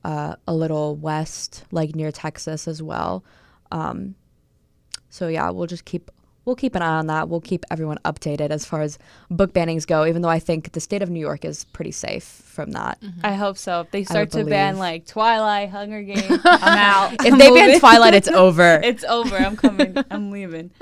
[0.04, 3.24] uh, a little west, like near Texas as well.
[3.72, 4.14] Um,
[5.08, 6.10] so yeah, we'll just keep
[6.48, 7.28] we'll keep an eye on that.
[7.28, 8.98] We'll keep everyone updated as far as
[9.30, 12.24] book bannings go, even though I think the state of New York is pretty safe
[12.24, 13.00] from that.
[13.00, 13.20] Mm-hmm.
[13.22, 13.82] I hope so.
[13.82, 14.50] If they start to believe.
[14.50, 17.12] ban like Twilight, Hunger Games, I'm out.
[17.12, 17.66] if I'm they moving.
[17.68, 18.80] ban Twilight, it's over.
[18.82, 19.36] it's over.
[19.36, 19.94] I'm coming.
[20.10, 20.70] I'm leaving.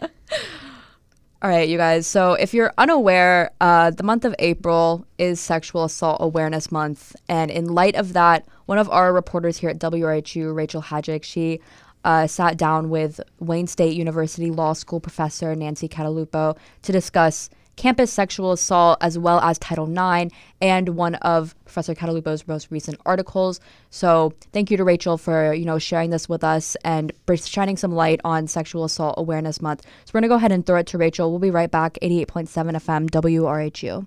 [1.42, 2.07] All right, you guys.
[2.07, 7.14] So, if you're unaware, uh, the month of April is Sexual Assault Awareness Month.
[7.29, 11.61] And in light of that, one of our reporters here at WRHU, Rachel Hadjic, she
[12.07, 18.12] uh, sat down with Wayne State University Law School professor Nancy Cantalupo to discuss campus
[18.12, 23.61] sexual assault as well as Title IX and one of Professor Cantalupo's most recent articles.
[23.90, 27.12] So thank you to Rachel for you know sharing this with us and
[27.45, 29.83] shining some light on Sexual Assault Awareness Month.
[29.83, 31.31] So we're gonna go ahead and throw it to Rachel.
[31.31, 31.99] We'll be right back.
[32.01, 34.07] 88.7 FM WRHU.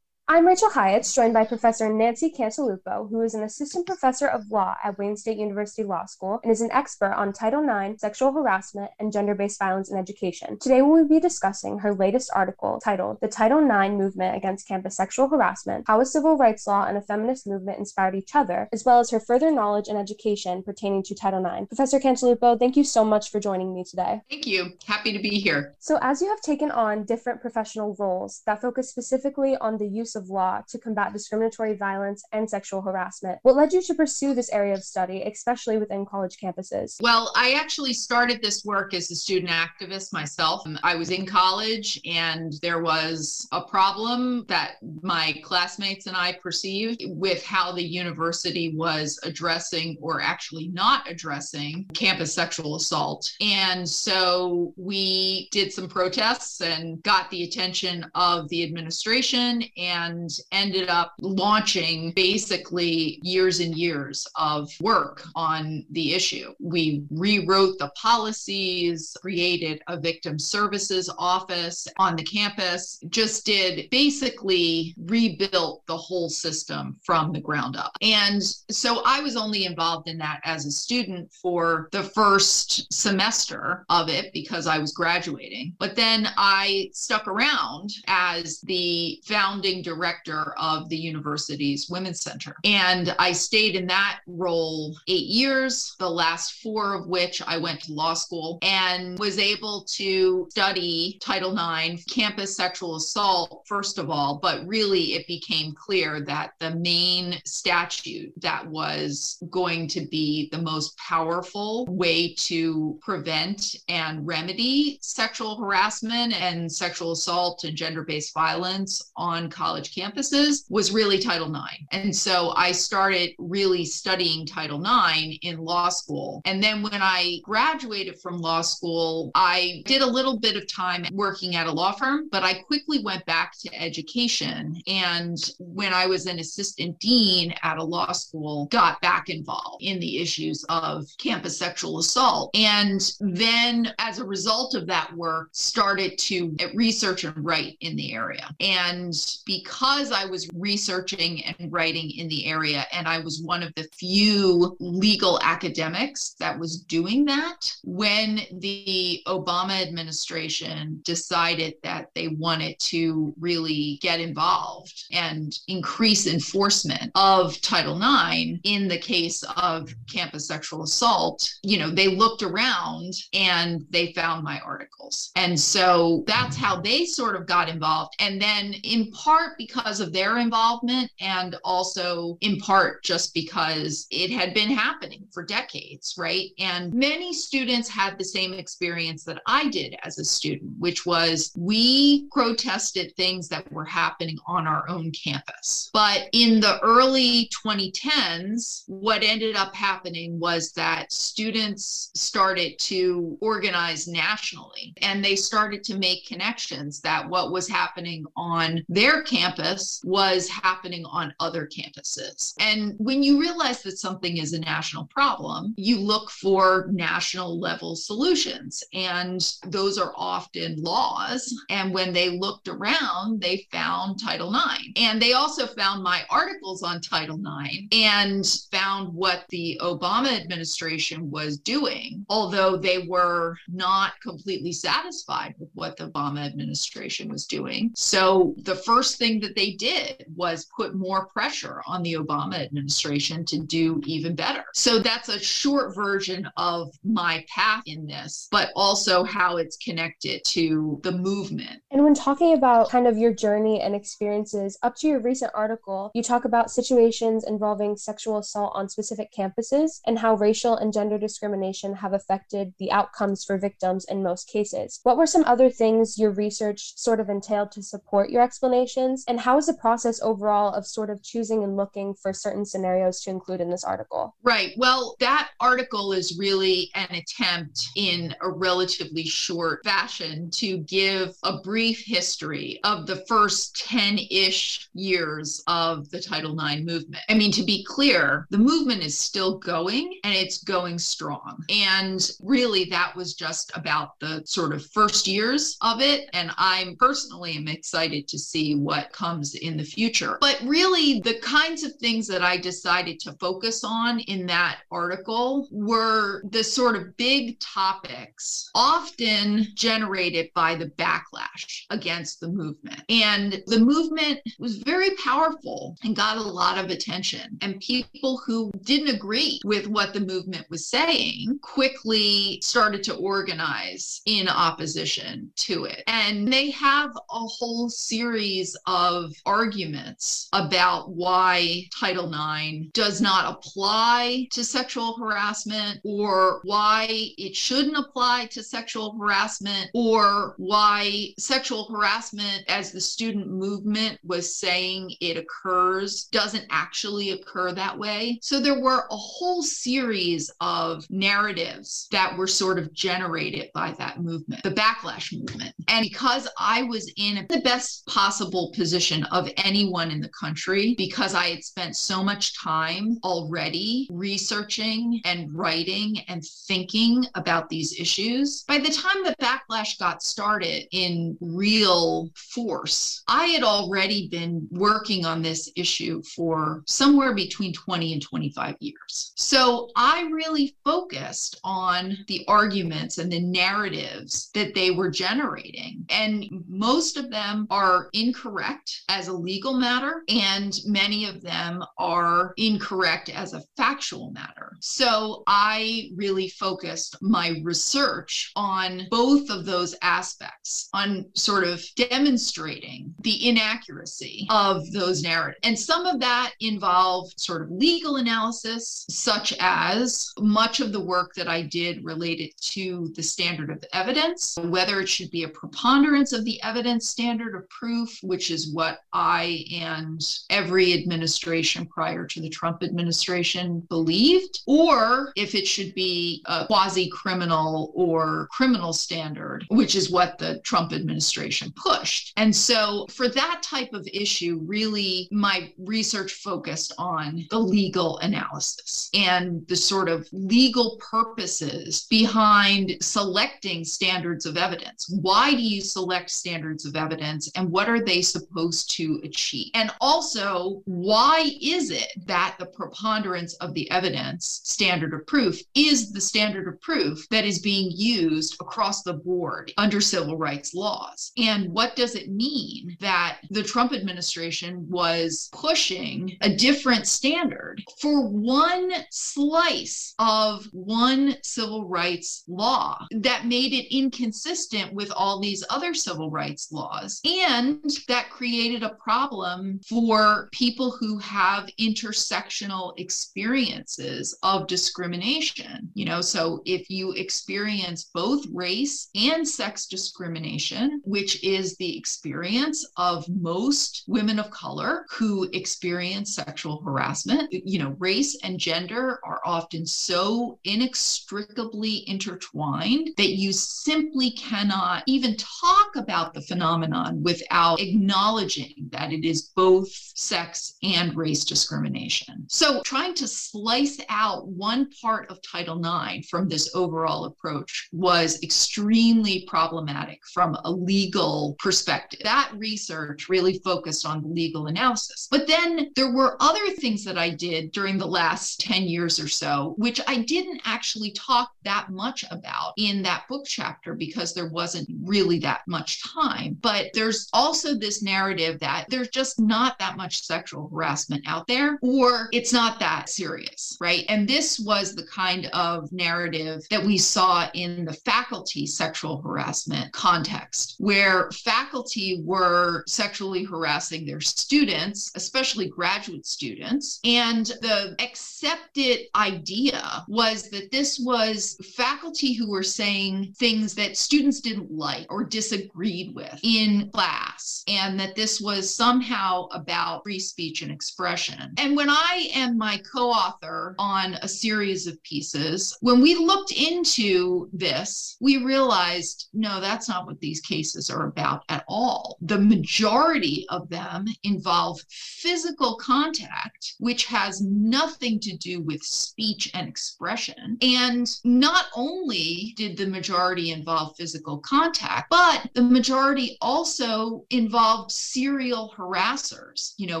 [0.32, 4.76] I'm Rachel Hyatt, joined by Professor Nancy Cantalupo, who is an assistant professor of law
[4.82, 8.90] at Wayne State University Law School and is an expert on Title IX, sexual harassment,
[8.98, 10.58] and gender based violence in education.
[10.58, 14.96] Today, we will be discussing her latest article titled The Title IX Movement Against Campus
[14.96, 18.86] Sexual Harassment How a Civil Rights Law and a Feminist Movement Inspired Each Other, as
[18.86, 21.66] well as her further knowledge and education pertaining to Title IX.
[21.66, 24.22] Professor Cantalupo, thank you so much for joining me today.
[24.30, 24.72] Thank you.
[24.86, 25.74] Happy to be here.
[25.78, 30.14] So, as you have taken on different professional roles that focus specifically on the use
[30.14, 33.38] of of law to combat discriminatory violence and sexual harassment.
[33.42, 36.96] What led you to pursue this area of study, especially within college campuses?
[37.00, 40.62] Well, I actually started this work as a student activist myself.
[40.66, 46.38] Um, I was in college and there was a problem that my classmates and I
[46.42, 53.30] perceived with how the university was addressing or actually not addressing campus sexual assault.
[53.40, 60.30] And so we did some protests and got the attention of the administration and and
[60.52, 66.52] ended up launching basically years and years of work on the issue.
[66.60, 74.94] We rewrote the policies, created a victim services office on the campus, just did basically
[75.06, 77.96] rebuilt the whole system from the ground up.
[78.02, 83.84] And so I was only involved in that as a student for the first semester
[83.88, 85.74] of it because I was graduating.
[85.78, 92.56] But then I stuck around as the founding director director of the university's Women's Center.
[92.64, 97.82] And I stayed in that role eight years, the last four of which I went
[97.82, 104.10] to law school and was able to study Title IX, campus sexual assault, first of
[104.10, 110.48] all, but really it became clear that the main statute that was going to be
[110.52, 118.02] the most powerful way to prevent and remedy sexual harassment and sexual assault and gender
[118.02, 121.84] based violence on college campuses was really Title IX.
[121.90, 126.42] And so I started really studying Title IX in law school.
[126.44, 131.04] And then when I graduated from law school, I did a little bit of time
[131.12, 134.80] working at a law firm, but I quickly went back to education.
[134.86, 139.98] And when I was an assistant dean at a law school, got back involved in
[140.00, 142.50] the issues of campus sexual assault.
[142.54, 148.12] And then as a result of that work, started to research and write in the
[148.12, 148.48] area.
[148.60, 149.14] And
[149.46, 153.74] because because I was researching and writing in the area, and I was one of
[153.74, 162.28] the few legal academics that was doing that, when the Obama administration decided that they
[162.28, 169.90] wanted to really get involved and increase enforcement of Title IX in the case of
[170.12, 175.30] campus sexual assault, you know, they looked around and they found my articles.
[175.34, 178.14] And so that's how they sort of got involved.
[178.18, 184.30] And then in part because of their involvement and also in part just because it
[184.30, 186.50] had been happening for decades, right?
[186.58, 191.52] And many students had the same experience that I did as a student, which was
[191.56, 195.90] we protested things that were happening on our own campus.
[195.92, 204.08] But in the early 2010s, what ended up happening was that students started to organize
[204.08, 210.00] nationally and they started to make connections that what was happening on their campus campus
[210.04, 212.54] was happening on other campuses.
[212.60, 217.96] And when you realize that something is a national problem, you look for national level
[217.96, 218.82] solutions.
[218.92, 221.54] And those are often laws.
[221.70, 224.88] And when they looked around, they found Title IX.
[224.96, 231.30] And they also found my articles on Title IX and found what the Obama administration
[231.30, 237.90] was doing, although they were not completely satisfied with what the Obama administration was doing.
[237.94, 243.44] So the first thing that they did was put more pressure on the Obama administration
[243.46, 244.64] to do even better.
[244.74, 250.42] So that's a short version of my path in this, but also how it's connected
[250.46, 251.82] to the movement.
[251.90, 256.10] And when talking about kind of your journey and experiences up to your recent article,
[256.14, 261.18] you talk about situations involving sexual assault on specific campuses and how racial and gender
[261.18, 265.00] discrimination have affected the outcomes for victims in most cases.
[265.02, 269.40] What were some other things your research sort of entailed to support your explanations, and
[269.40, 273.30] how is the process overall of sort of choosing and looking for certain scenarios to
[273.30, 274.36] include in this article?
[274.42, 274.74] Right.
[274.76, 281.62] Well, that article is really an attempt in a relatively short fashion to give a
[281.62, 287.22] brief history of the first 10 ish years of the Title IX movement.
[287.30, 291.64] I mean, to be clear, the movement is still going and it's going strong.
[291.70, 296.28] And really, that was just about the sort of first years of it.
[296.34, 300.36] And I'm personally am excited to see what comes in the future.
[300.40, 305.68] But really, the kinds of things that I decided to focus on in that article
[305.70, 313.02] were the sort of big topics, often generated by the backlash against the movement.
[313.08, 317.58] And the movement was very powerful and got a lot of attention.
[317.60, 324.20] And people who didn't agree with what the movement was saying quickly started to organize
[324.26, 326.02] in opposition to it.
[326.08, 329.01] And they have a whole series of
[329.46, 337.96] arguments about why Title IX does not apply to sexual harassment or why it shouldn't
[337.96, 345.36] apply to sexual harassment or why sexual harassment, as the student movement was saying it
[345.36, 348.38] occurs, doesn't actually occur that way.
[348.42, 354.20] So there were a whole series of narratives that were sort of generated by that
[354.20, 355.74] movement, the backlash movement.
[355.88, 361.34] And because I was in the best possible position of anyone in the country, because
[361.34, 368.64] I had spent so much time already researching and writing and thinking about these issues,
[368.68, 375.24] by the time the backlash got started in real force, I had already been working
[375.24, 379.32] on this issue for somewhere between 20 and 25 years.
[379.36, 386.04] So I really focused on the arguments and the narratives that they were generating.
[386.10, 392.54] And most of them are incorrect as a legal matter, and many of them are
[392.56, 394.72] incorrect as a factual matter.
[394.80, 403.14] So I really focused my research on both of those aspects, on sort of demonstrating
[403.20, 405.60] the inaccuracy of those narratives.
[405.62, 411.32] And some of that involved sort of legal analysis, such as much of the work
[411.34, 416.32] that I did related to the standard of evidence, whether it should be a preponderance
[416.32, 420.20] of the evidence standard of proof, which is what I and
[420.50, 427.10] every administration prior to the Trump administration believed, or if it should be a quasi
[427.10, 432.32] criminal or criminal standard, which is what the Trump administration pushed.
[432.36, 439.10] And so for that type of issue, really, my research focused on the legal analysis
[439.14, 445.08] and the sort of legal purposes behind selecting standards of evidence.
[445.20, 449.70] Why do you select standards of evidence and what are they supposed to achieve?
[449.74, 456.12] And also, why is it that the preponderance of the evidence standard of proof is
[456.12, 461.32] the standard of proof that is being used across the board under civil rights laws?
[461.36, 468.28] And what does it mean that the Trump administration was pushing a different standard for
[468.28, 475.94] one slice of one civil rights law that made it inconsistent with all these other
[475.94, 477.20] civil rights laws?
[477.24, 485.88] And that created a problem for people who have intersectional experiences of discrimination.
[485.94, 492.86] You know, so if you experience both race and sex discrimination, which is the experience
[492.98, 499.40] of most women of color who experience sexual harassment, you know, race and gender are
[499.46, 508.41] often so inextricably intertwined that you simply cannot even talk about the phenomenon without acknowledging
[508.90, 512.44] that it is both sex and race discrimination.
[512.48, 518.42] So, trying to slice out one part of Title IX from this overall approach was
[518.42, 522.20] extremely problematic from a legal perspective.
[522.24, 525.28] That research really focused on the legal analysis.
[525.30, 529.28] But then there were other things that I did during the last 10 years or
[529.28, 534.48] so, which I didn't actually talk that much about in that book chapter because there
[534.48, 536.56] wasn't really that much time.
[536.60, 541.78] But there's also this narrative that there's just not that much sexual harassment out there,
[541.82, 544.04] or it's not that serious, right?
[544.08, 549.92] And this was the kind of narrative that we saw in the faculty sexual harassment
[549.92, 557.00] context, where faculty were sexually harassing their students, especially graduate students.
[557.04, 564.40] And the accepted idea was that this was faculty who were saying things that students
[564.40, 570.62] didn't like or disagreed with in class, and that this was somehow about free speech
[570.62, 571.52] and expression.
[571.58, 576.52] And when I and my co author on a series of pieces, when we looked
[576.52, 582.16] into this, we realized no, that's not what these cases are about at all.
[582.20, 589.68] The majority of them involve physical contact, which has nothing to do with speech and
[589.68, 590.58] expression.
[590.62, 598.74] And not only did the majority involve physical contact, but the majority also involved serial
[598.76, 600.00] harassers, you know,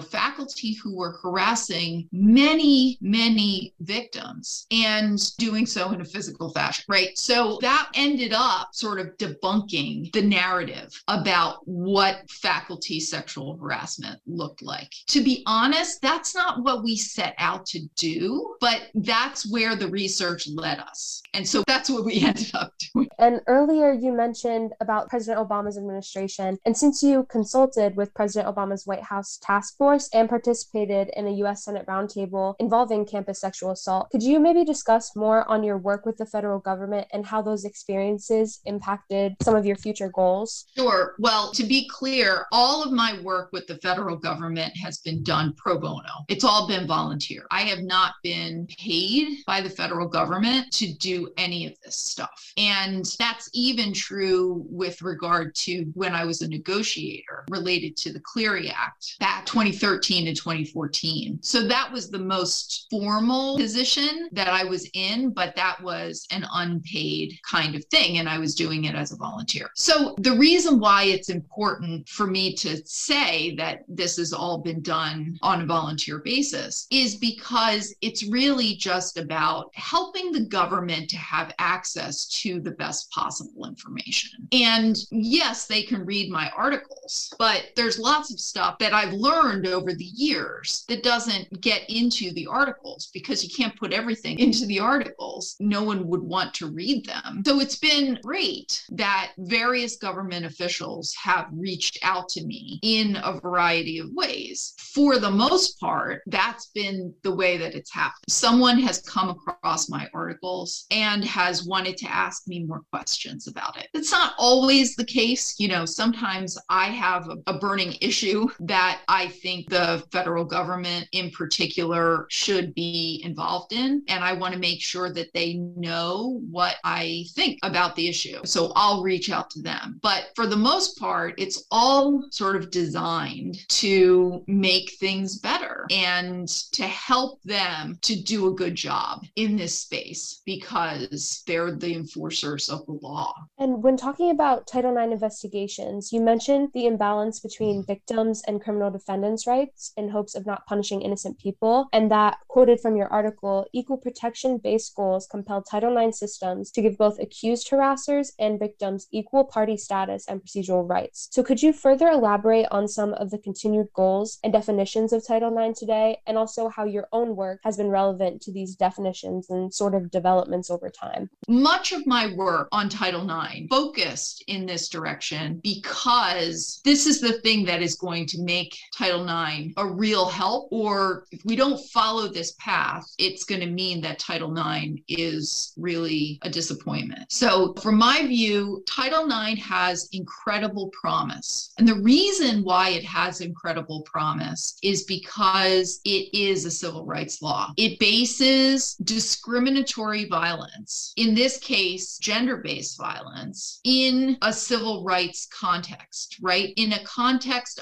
[0.00, 7.16] faculty who were harassing many, many victims and doing so in a physical fashion, right?
[7.16, 14.62] So that ended up sort of debunking the narrative about what faculty sexual harassment looked
[14.62, 14.92] like.
[15.08, 19.88] To be honest, that's not what we set out to do, but that's where the
[19.88, 21.22] research led us.
[21.34, 23.08] And so that's what we ended up doing.
[23.18, 26.58] And earlier you mentioned about President Obama's administration.
[26.66, 31.32] And since you consulted with President Obama's White House task force and participated in a
[31.42, 31.64] U.S.
[31.64, 36.16] Senate roundtable involving campus sexual assault, could you maybe discuss more on your work with
[36.16, 40.66] the federal government and how those experiences impacted some of your future goals?
[40.76, 41.14] Sure.
[41.18, 45.54] Well, to be clear, all of my work with the federal government has been done
[45.56, 46.24] pro bono.
[46.28, 47.46] It's all been volunteer.
[47.50, 52.52] I have not been paid by the federal government to do any of this stuff.
[52.56, 58.20] And that's even true with regard to when I was a negotiator related to the
[58.20, 61.38] Clery Act back 2013 to 2014.
[61.42, 66.46] So that was the most formal position that I was in, but that was an
[66.52, 68.18] unpaid kind of thing.
[68.18, 69.70] And I was doing it as a volunteer.
[69.74, 74.82] So the reason why it's important for me to say that this has all been
[74.82, 81.16] done on a volunteer basis is because it's really just about helping the government to
[81.16, 84.48] have access to the best possible information.
[84.52, 89.66] And yes, they can read my articles, but there's lots of stuff that I've learned
[89.66, 94.66] over the years that doesn't get into the articles because you can't put everything into
[94.66, 95.56] the articles.
[95.60, 97.42] No one would want to read them.
[97.46, 103.40] So it's been great that various government officials have reached out to me in a
[103.40, 104.74] variety of ways.
[104.78, 108.24] For the most part, that's been the way that it's happened.
[108.28, 113.76] Someone has come across my articles and has wanted to ask me more questions about
[113.76, 113.88] it.
[113.94, 115.54] It's not always the case.
[115.58, 121.06] You know, sometimes I have a, a burning issue that I think the federal government
[121.12, 124.02] in particular should be involved in.
[124.08, 128.40] And I want to make sure that they know what I think about the issue.
[128.44, 130.00] So I'll reach out to them.
[130.02, 136.48] But for the most part, it's all sort of designed to make things better and
[136.72, 142.68] to help them to do a good job in this space because they're the enforcers
[142.68, 143.32] of the law.
[143.60, 148.90] And when talking about Title IX investigations, you mentioned the imbalance between victims and criminal
[148.90, 153.66] defendants' rights in hopes of not punishing innocent people, and that, quoted from your article,
[153.72, 159.06] equal protection based goals compel Title IX systems to give both accused harassers and victims
[159.12, 161.28] equal party status and procedural rights.
[161.32, 165.56] So, could you further elaborate on some of the continued goals and definitions of Title
[165.56, 169.72] IX today, and also how your own work has been relevant to these definitions and
[169.72, 171.30] sort of developments over time?
[171.48, 177.40] Much of my work on Title IX focused in this direction because this is the
[177.42, 180.68] thing that is going to make Title IX a real help.
[180.70, 185.72] Or if we don't follow this path, it's going to mean that Title IX is
[185.76, 187.30] really a disappointment.
[187.30, 191.72] So, from my view, Title IX has incredible promise.
[191.78, 197.42] And the reason why it has incredible promise is because it is a civil rights
[197.42, 197.72] law.
[197.76, 206.38] It bases discriminatory violence, in this case, gender based violence, in a civil rights context,
[206.40, 206.72] right?
[206.76, 207.31] In a context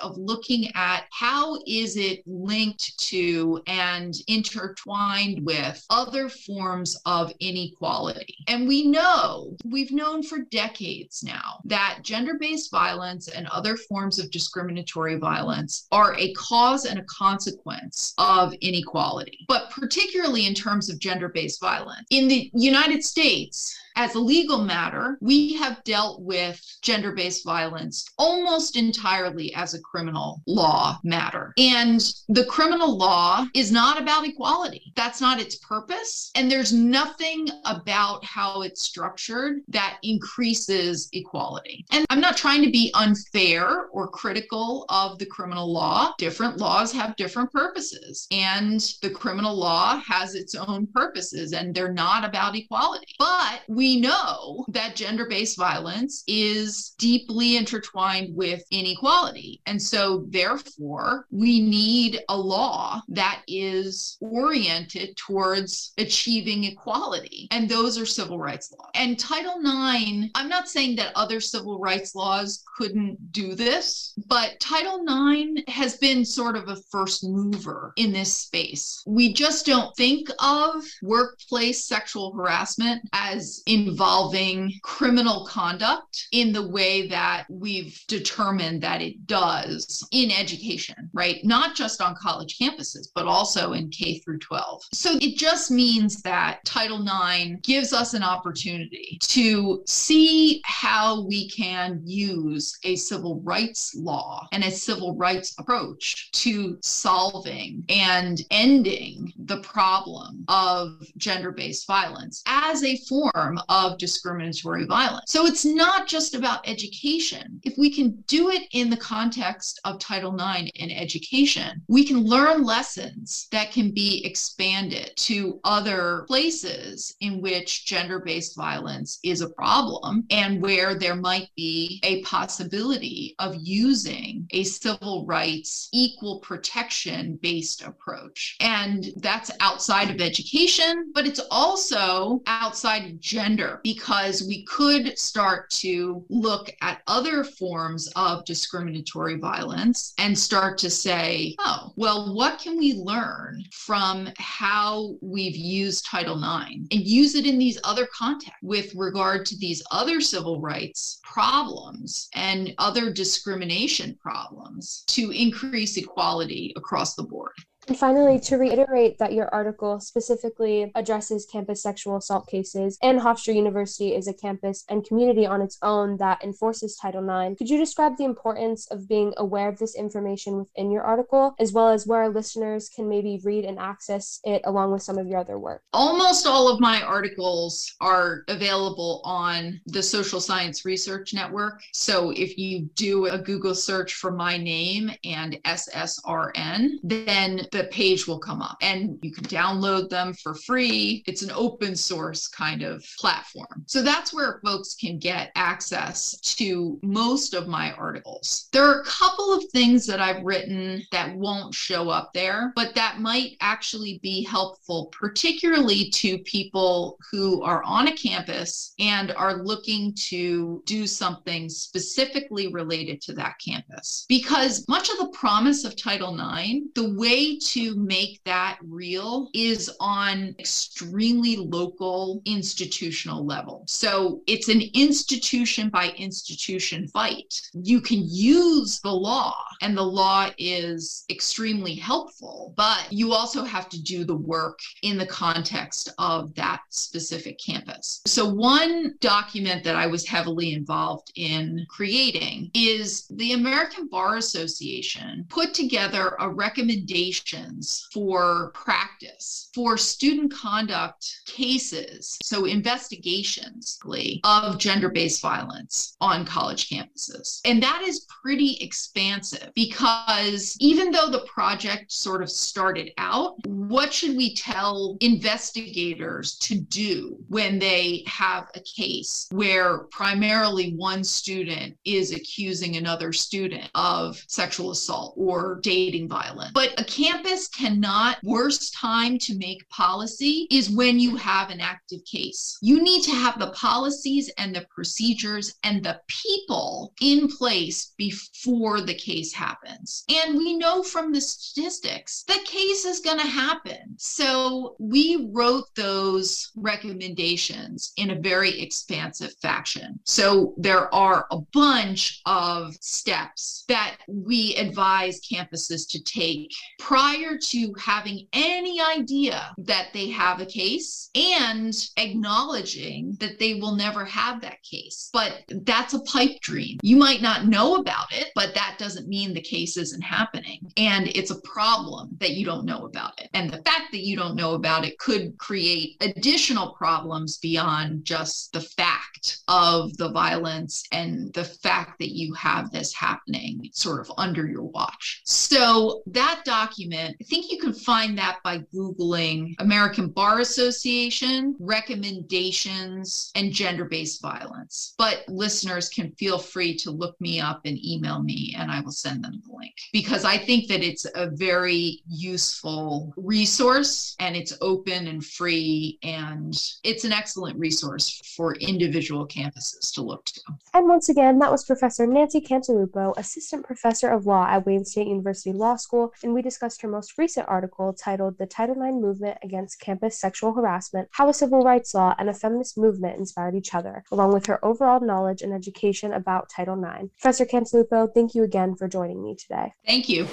[0.01, 8.37] of looking at how is it linked to and intertwined with other forms of inequality.
[8.49, 14.19] And we know, we've known for decades now that gender based violence and other forms
[14.19, 20.91] of discriminatory violence are a cause and a consequence of inequality, but particularly in terms
[20.91, 22.07] of gender based violence.
[22.11, 28.07] In the United States, as a legal matter, we have dealt with gender based violence
[28.17, 31.53] almost entirely as a criminal law matter.
[31.59, 34.95] And the criminal law is not about equality.
[34.97, 36.31] That's not its purpose.
[36.35, 41.85] And there's nothing about how it's structured that increases equality.
[41.93, 46.15] And I'm not trying to be unfair or critical of the criminal law.
[46.17, 51.93] Different laws have different purposes, and the criminal law has its own purposes, and they're
[51.93, 53.15] not about equality.
[53.19, 59.63] But we know that gender based violence is deeply intertwined with inequality.
[59.65, 67.49] And so, therefore, we need a law that is oriented towards achieving equality.
[67.51, 68.91] And those are civil rights laws.
[68.95, 74.61] And Title IX, I'm not saying that other civil rights laws couldn't do this, but
[74.61, 79.03] Title IX has been sort of a first mover in this space.
[79.07, 87.07] We just don't think of workplace sexual harassment as involving criminal conduct in the way
[87.07, 91.45] that we've determined that it does in education, right?
[91.45, 94.83] Not just on college campuses, but also in K through 12.
[94.93, 101.49] So it just means that Title IX gives us an opportunity to see how we
[101.49, 109.33] can use a civil rights law and a civil rights approach to solving and ending
[109.45, 115.31] the problem of gender based violence as a form of discriminatory violence.
[115.31, 117.61] So it's not just about education.
[117.65, 122.25] If we can do it in the context of Title IX and education, we can
[122.25, 129.41] learn lessons that can be expanded to other places in which gender based violence is
[129.41, 136.41] a problem and where there might be a possibility of using a civil rights equal
[136.41, 138.57] protection based approach.
[138.61, 143.50] And that's outside of education, but it's also outside of gender
[143.83, 150.91] because we could start to look at other forms of discriminatory violence and start to
[150.91, 157.35] say, oh, well, what can we learn from how we've used Title IX and use
[157.35, 163.13] it in these other contexts with regard to these other civil rights problems and other
[163.13, 167.53] discrimination problems to increase equality across the board?
[167.91, 173.53] And finally, to reiterate that your article specifically addresses campus sexual assault cases, and Hofstra
[173.53, 177.79] University is a campus and community on its own that enforces Title IX, could you
[177.79, 182.07] describe the importance of being aware of this information within your article, as well as
[182.07, 185.59] where our listeners can maybe read and access it along with some of your other
[185.59, 185.83] work?
[185.93, 191.83] Almost all of my articles are available on the Social Science Research Network.
[191.93, 197.89] So if you do a Google search for my name and SSRN, then the the
[197.89, 201.23] page will come up and you can download them for free.
[201.27, 203.85] It's an open source kind of platform.
[203.87, 208.69] So that's where folks can get access to most of my articles.
[208.73, 212.95] There are a couple of things that I've written that won't show up there, but
[212.97, 219.63] that might actually be helpful, particularly to people who are on a campus and are
[219.63, 224.27] looking to do something specifically related to that campus.
[224.29, 229.91] Because much of the promise of Title IX, the way to make that real is
[230.01, 233.85] on extremely local institutional level.
[233.87, 237.61] So it's an institution by institution fight.
[237.75, 243.89] You can use the law and the law is extremely helpful, but you also have
[243.91, 248.21] to do the work in the context of that specific campus.
[248.27, 255.47] So one document that I was heavily involved in creating is the American Bar Association
[255.49, 263.99] put together a recommendations for practice for student conduct cases, so investigations
[264.45, 267.61] of gender based violence on college campuses.
[267.65, 274.13] And that is pretty expansive because even though the project sort of started out, what
[274.13, 281.97] should we tell investigators to do when they have a case where primarily one student
[282.05, 286.73] is accusing another student of sexual assault or dating violence?
[286.75, 292.21] But a campus cannot, worst time to make policy is when you have an active
[292.25, 292.79] case.
[292.83, 299.01] You need to have the policies and the procedures and the people in place before
[299.01, 300.25] the case happens.
[300.29, 304.17] And we know from the statistics the case is going to happen.
[304.19, 310.19] So we wrote those recommendations in a very expansive fashion.
[310.25, 317.95] So there are a bunch of steps that we advise campuses to take prior to
[317.99, 324.61] having any idea that they have a case and acknowledging that they will never have
[324.63, 325.29] that case.
[325.33, 326.99] But that's a pipe dream.
[327.03, 330.93] You might not know about it, but that doesn't mean the case isn't happening.
[330.97, 333.51] And it's a problem that you don't know about it.
[333.55, 338.73] And the fact that you don't know about it could create additional problems beyond just
[338.73, 339.20] the fact
[339.69, 344.85] of the violence and the fact that you have this happening sort of under your
[344.85, 345.43] watch.
[345.45, 353.51] So that document, I think you can find that by Googling American Bar Association recommendations
[353.55, 355.15] and gender based violence.
[355.19, 359.13] But listeners can feel free to look me up and email me, and I will
[359.13, 364.77] send them the link because I think that it's a very useful resource and it's
[364.81, 366.75] open and free, and
[367.05, 370.61] it's an excellent resource for individual individual campuses to look to.
[370.95, 375.29] And once again, that was Professor Nancy Cantalupo, Assistant Professor of Law at Wayne State
[375.29, 379.59] University Law School, and we discussed her most recent article titled The Title IX Movement
[379.63, 383.95] Against Campus Sexual Harassment How a Civil Rights Law and a Feminist Movement Inspired Each
[383.95, 387.29] Other, along with her overall knowledge and education about Title IX.
[387.41, 389.93] Professor Cantalupo, thank you again for joining me today.
[390.07, 390.47] Thank you.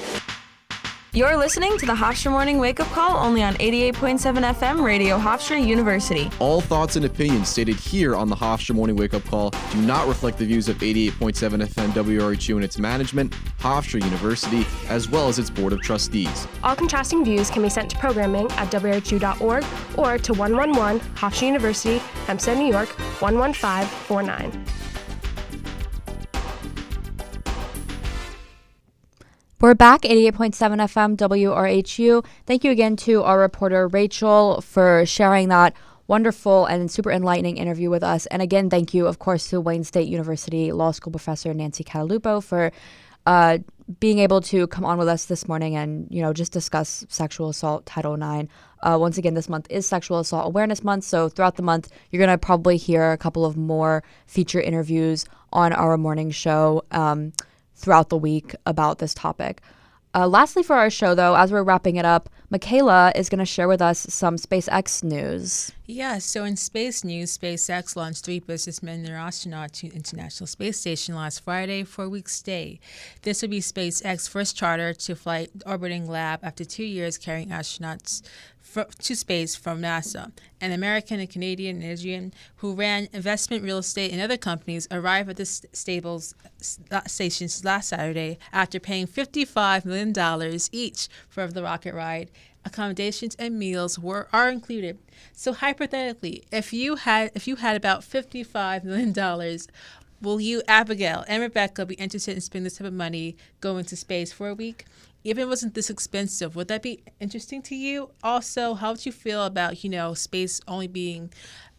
[1.18, 5.60] You're listening to the Hofstra Morning Wake Up Call only on 88.7 FM Radio Hofstra
[5.66, 6.30] University.
[6.38, 10.08] All thoughts and opinions stated here on the Hofstra Morning Wake Up Call do not
[10.08, 11.14] reflect the views of 88.7
[11.66, 16.48] FM WRHU and its management, Hofstra University, as well as its Board of Trustees.
[16.62, 19.66] All contrasting views can be sent to programming at WRHU.org
[19.98, 21.98] or to 111 Hofstra University,
[22.28, 22.90] Hempstead, New York
[23.24, 24.66] 11549.
[29.60, 32.24] We're back, 88.7 FM WRHU.
[32.46, 35.74] Thank you again to our reporter Rachel for sharing that
[36.06, 38.28] wonderful and super enlightening interview with us.
[38.28, 42.44] And again, thank you, of course, to Wayne State University Law School professor Nancy Cantalupo
[42.44, 42.72] for
[43.26, 43.58] uh,
[44.00, 47.50] being able to come on with us this morning and, you know, just discuss sexual
[47.50, 48.48] assault Title IX.
[48.84, 51.04] Uh, once again, this month is Sexual Assault Awareness Month.
[51.06, 55.26] So throughout the month, you're going to probably hear a couple of more feature interviews
[55.52, 56.84] on our morning show.
[56.92, 57.34] Um,
[57.78, 59.62] throughout the week about this topic.
[60.14, 63.46] Uh, lastly, for our show, though, as we're wrapping it up, Makayla is going to
[63.46, 65.72] share with us some SpaceX news.
[65.86, 70.80] Yeah, so in space news, SpaceX launched three businessmen and their astronaut to International Space
[70.80, 72.80] Station last Friday for a week's stay.
[73.22, 78.22] This will be SpaceX's first charter to flight orbiting lab after two years carrying astronauts
[78.86, 80.32] to space from NASA.
[80.60, 85.38] An American and Canadian Asian who ran investment real estate and other companies arrived at
[85.38, 86.34] the stables
[87.06, 92.30] stations last Saturday after paying $55 million each for the rocket ride.
[92.66, 94.98] Accommodations and meals were are included.
[95.32, 99.14] So hypothetically, if you had if you had about $55 million
[100.20, 103.96] Will you, Abigail and Rebecca, be interested in spending this type of money going to
[103.96, 104.86] space for a week?
[105.30, 108.12] If it wasn't this expensive, would that be interesting to you?
[108.24, 111.32] Also, how would you feel about, you know, space only being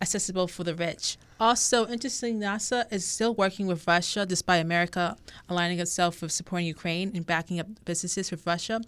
[0.03, 1.17] accessible for the rich?
[1.41, 5.17] Also, interesting, NASA is still working with Russia despite America
[5.49, 8.81] aligning itself with supporting Ukraine and backing up businesses with Russia.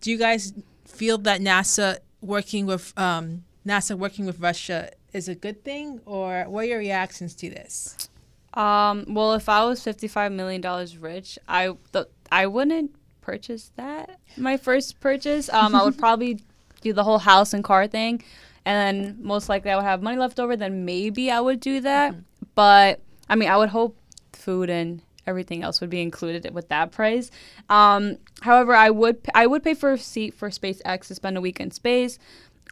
[0.00, 0.54] Do you guys
[0.86, 6.44] feel that NASA working with um, NASA working with Russia is a good thing, or
[6.48, 8.08] what are your reactions to this?
[8.54, 12.94] Um, well, if I was fifty-five million dollars rich, I th- I wouldn't
[13.28, 14.18] purchase that.
[14.38, 16.40] My first purchase, um, I would probably
[16.80, 18.22] do the whole house and car thing,
[18.64, 20.56] and then most likely I would have money left over.
[20.56, 22.12] Then maybe I would do that.
[22.12, 22.22] Mm-hmm.
[22.54, 23.98] But I mean, I would hope
[24.32, 27.30] food and everything else would be included with that price.
[27.68, 31.42] Um, however, I would I would pay for a seat for SpaceX to spend a
[31.42, 32.18] week in space.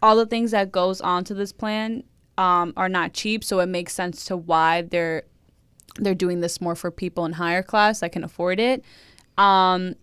[0.01, 2.03] All the things that goes onto this plan
[2.39, 5.25] um, are not cheap, so it makes sense to why they're
[5.97, 8.83] they're doing this more for people in higher class that can afford it.
[9.37, 9.97] Um,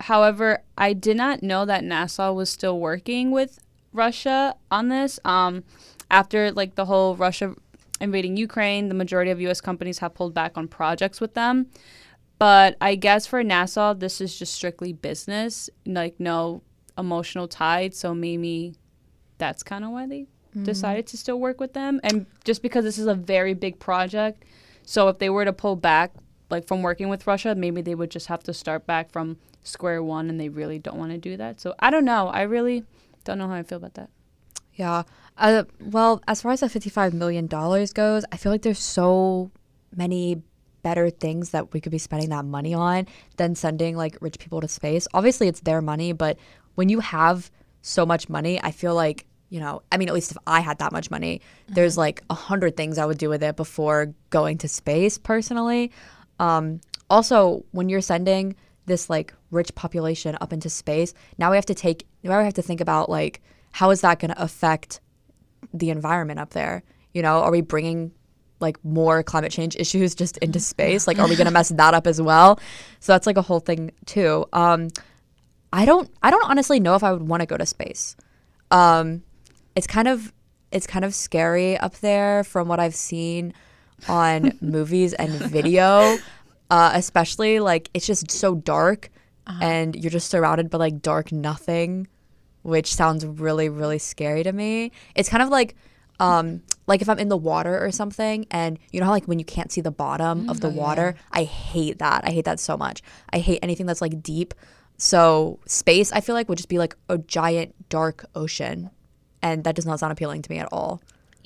[0.00, 3.60] However, I did not know that NASA was still working with
[3.92, 5.20] Russia on this.
[5.24, 5.64] Um,
[6.10, 7.54] after like the whole Russia
[8.00, 9.60] invading Ukraine, the majority of U.S.
[9.60, 11.66] companies have pulled back on projects with them.
[12.38, 16.62] But I guess for NASA, this is just strictly business, like no
[16.96, 17.90] emotional tie.
[17.90, 18.74] So maybe
[19.36, 20.64] that's kind of why they mm-hmm.
[20.64, 22.00] decided to still work with them.
[22.02, 24.44] And just because this is a very big project,
[24.84, 26.12] so if they were to pull back,
[26.48, 30.02] like from working with Russia, maybe they would just have to start back from square
[30.02, 31.60] one and they really don't want to do that.
[31.60, 32.28] So I don't know.
[32.28, 32.84] I really
[33.24, 34.10] don't know how I feel about that.
[34.74, 35.02] Yeah.
[35.36, 39.50] Uh, well, as far as the $55 million goes, I feel like there's so
[39.94, 40.42] many
[40.82, 43.06] better things that we could be spending that money on
[43.36, 45.06] than sending like rich people to space.
[45.12, 46.38] Obviously, it's their money, but
[46.74, 47.50] when you have
[47.82, 50.78] so much money, I feel like, you know, I mean, at least if I had
[50.78, 51.74] that much money, mm-hmm.
[51.74, 55.92] there's like a hundred things I would do with it before going to space personally.
[56.38, 58.54] Um, also, when you're sending
[58.86, 61.14] this like rich population up into space.
[61.38, 63.40] Now we have to take now we have to think about like
[63.72, 65.00] how is that going to affect
[65.72, 66.82] the environment up there?
[67.12, 68.12] You know, are we bringing
[68.60, 71.06] like more climate change issues just into space?
[71.06, 72.60] Like, are we going to mess that up as well?
[73.00, 74.46] So that's like a whole thing too.
[74.52, 74.88] Um,
[75.72, 78.16] I don't, I don't honestly know if I would want to go to space.
[78.70, 79.22] Um,
[79.74, 80.32] it's kind of,
[80.72, 83.54] it's kind of scary up there from what I've seen
[84.08, 86.18] on movies and video
[86.70, 89.10] uh, especially like it's just so dark
[89.46, 89.58] uh-huh.
[89.62, 92.06] and you're just surrounded by like dark nothing
[92.62, 94.92] which sounds really really scary to me.
[95.14, 95.74] It's kind of like
[96.18, 99.38] um like if i'm in the water or something and you know how like when
[99.38, 101.14] you can't see the bottom mm, of the oh, water?
[101.16, 101.40] Yeah.
[101.40, 102.22] i hate that.
[102.24, 103.02] I hate that so much.
[103.32, 104.54] I hate anything that's like deep.
[104.98, 108.90] So space i feel like would just be like a giant dark ocean
[109.42, 111.00] and that does not sound appealing to me at all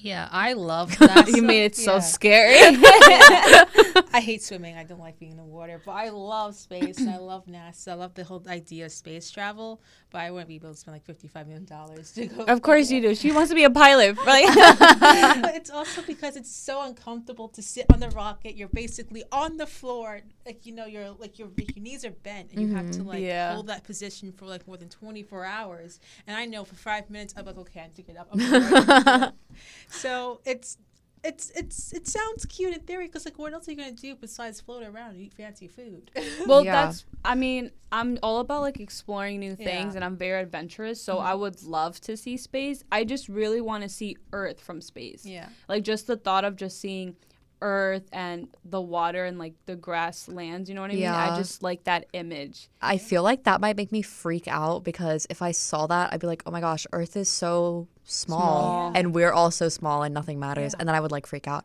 [0.05, 1.29] Yeah, I love that.
[1.29, 2.01] you made it so Yeah.
[2.01, 2.57] scary.
[4.13, 4.77] I hate swimming.
[4.77, 6.99] I don't like being in the water, but I love space.
[6.99, 7.89] and I love NASA.
[7.93, 9.81] I love the whole idea of space travel.
[10.11, 12.45] But I wouldn't be able to spend like fifty-five million dollars to go.
[12.45, 13.15] of course you do.
[13.15, 14.17] She wants to be a pilot.
[14.27, 15.41] Right?
[15.43, 18.57] but it's also because it's so uncomfortable to sit on the rocket.
[18.57, 22.53] You're basically on the floor, like you know, you're like your your knees are bent,
[22.53, 23.09] and you have to mm-hmm.
[23.09, 23.55] like Yeah.
[23.55, 25.99] hold that position for like more than 24 hours.
[26.27, 29.35] And I know for five minutes, I'm like, okay, I have to get up.
[29.55, 30.01] I'm ready to get up.
[30.01, 30.79] so it's.
[31.27, 34.15] It's it's it sounds cute in theory because like what else are you gonna do
[34.15, 36.11] besides float around and eat fancy food?
[36.47, 36.73] well, Yeah.
[36.85, 37.07] that's.
[37.25, 39.81] I mean, I'm all about like exploring new things, Yeah.
[39.87, 39.97] Mm-hmm.
[39.97, 41.01] and I'm very adventurous.
[41.03, 42.85] So I would love to see space.
[42.93, 45.25] I just really want to see Earth from space.
[45.25, 47.17] yeah, Like just the thought of just seeing
[47.65, 50.69] Earth and the water and like the grasslands.
[50.69, 51.03] You know what I mean?
[51.03, 51.33] Yeah.
[51.33, 52.69] I just like that image.
[52.83, 56.21] I feel like that might make me freak out because if I saw that, I'd
[56.21, 58.93] be like, oh my gosh, Earth is so small, Small.
[58.95, 60.75] and we're all so small and nothing matters.
[60.75, 61.65] And then I would like freak out.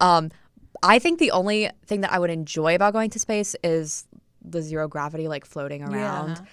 [0.00, 0.30] Um,
[0.82, 4.06] I think the only thing that I would enjoy about going to space is
[4.42, 6.28] the zero gravity, like floating around.
[6.38, 6.44] Yeah.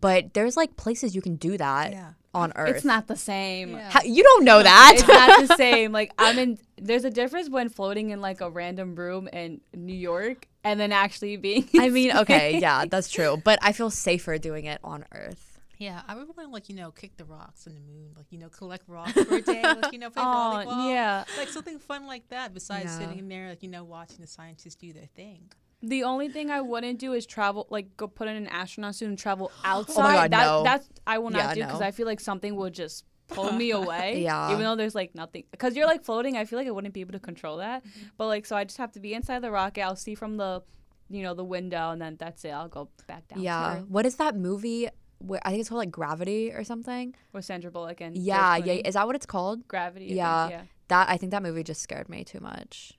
[0.00, 2.12] But there's like places you can do that Yeah.
[2.34, 2.76] On Earth.
[2.76, 3.70] It's not the same.
[3.72, 3.90] Yeah.
[3.90, 4.92] How- you don't know that.
[4.96, 5.92] it's not the same.
[5.92, 6.58] Like I'm in.
[6.76, 10.92] There's a difference when floating in like a random room in New York and then
[10.92, 11.68] actually being.
[11.78, 13.40] I mean, okay, yeah, that's true.
[13.42, 15.58] But I feel safer doing it on Earth.
[15.78, 16.02] yeah.
[16.08, 18.38] I would want to like you know kick the rocks in the moon, like you
[18.38, 20.26] know collect rocks for a day, like you know play Oh,
[20.66, 21.24] volleyball, yeah.
[21.38, 22.52] like something fun like that.
[22.54, 22.98] Besides Yeah.
[22.98, 25.50] sitting in there, like you know watching the scientists do their thing.
[25.82, 29.08] The only thing I wouldn't do is travel, like go put in an astronaut suit
[29.08, 29.94] and travel outside.
[29.98, 30.62] Oh my God, that, no.
[30.64, 31.86] That's I will not Yeah, do because no.
[31.86, 34.22] I feel like something will just pull me away.
[34.22, 34.50] Yeah.
[34.50, 36.36] Even though there's like nothing, because you're like floating.
[36.36, 37.84] I feel like I wouldn't be able to control that.
[37.84, 38.06] Mm-hmm.
[38.16, 39.82] But like, so I just have to be inside the rocket.
[39.82, 40.62] I'll see from the,
[41.08, 42.50] you know, the window, and then that's it.
[42.50, 43.40] I'll go back down.
[43.40, 43.80] Yeah.
[43.82, 44.88] What is that movie?
[45.20, 47.14] Where I think it's called like Gravity or something.
[47.32, 48.74] With Sandra Bullock and Yeah, yeah.
[48.84, 49.66] Is that what it's called?
[49.68, 50.06] Gravity.
[50.06, 50.48] I think, Yeah.
[50.48, 50.62] yeah.
[50.88, 52.98] That I think that movie just scared me too much.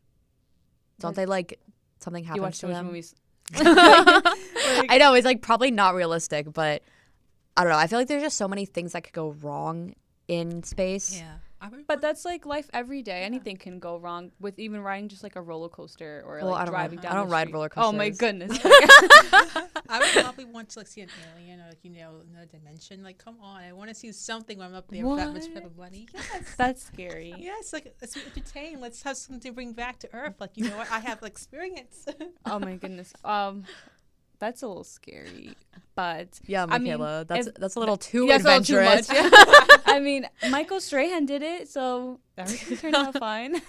[1.00, 1.60] Don't they like
[2.00, 2.88] something You happens watch to them?
[2.88, 3.16] movies.
[3.56, 6.84] I know it's like probably not realistic, but
[7.58, 7.80] I don't know.
[7.80, 9.94] I feel like there's just so many things that could go wrong
[10.28, 11.18] in space.
[11.18, 13.24] Yeah, I would But that's like life every day.
[13.24, 16.68] Anything can go wrong with even riding just like a roller coaster or Well, like
[16.68, 17.54] driving ride- down I don't the ride street.
[17.54, 18.58] roller Oh my goodness.
[18.64, 23.04] I would probably want to like see an alien or like you know another dimension.
[23.04, 25.54] Like, come on, I want to see something when I'm up there with that much
[25.54, 26.08] type of money.
[26.14, 26.56] Yes.
[26.58, 27.34] That's scary.
[27.38, 28.82] Yes, like let's be entertained.
[28.82, 30.36] Let's have something to bring back to Earth.
[30.40, 32.06] Like you know what, I have like, experience.
[32.46, 33.14] Oh my goodness.
[33.24, 33.64] Um
[34.40, 35.54] that's a little scary.
[35.96, 38.64] But Yeah, I mean, Makayla, that's if- that's a little too yeah, it's a little
[38.64, 39.10] too adventurous.
[39.10, 39.80] much.
[39.86, 43.62] I mean, Michael Strahan did it, so everything turned out fine.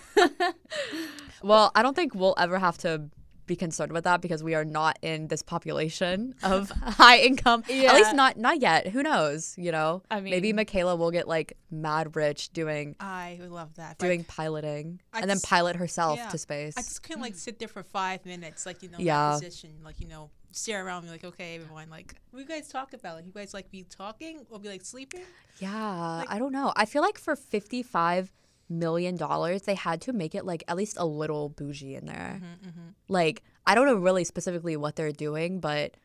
[1.42, 3.08] well, I don't think we'll ever have to
[3.46, 7.64] be concerned with that because we are not in this population of high income.
[7.68, 7.90] Yeah.
[7.90, 8.86] At least not not yet.
[8.88, 9.56] Who knows?
[9.58, 13.50] You know, I mean, maybe mean- Makayla will get like mad rich doing I would
[13.50, 13.96] love that.
[13.98, 16.74] But doing piloting I and then pilot herself yeah, to space.
[16.76, 19.30] I just couldn't like sit there for five minutes, like you know, Yeah.
[19.30, 22.48] that position, like you know, stare around, me like, okay, everyone, like, what do you
[22.48, 23.16] guys talk about?
[23.16, 25.22] Like, you guys like be talking or be like sleeping?
[25.58, 26.72] Yeah, I don't know.
[26.76, 28.32] I feel like for fifty-five
[28.68, 32.40] million dollars, they had to make it like at least a little bougie in there.
[32.42, 32.88] Mm-hmm, mm-hmm.
[33.08, 35.96] Like I don't know really specifically what they're doing, but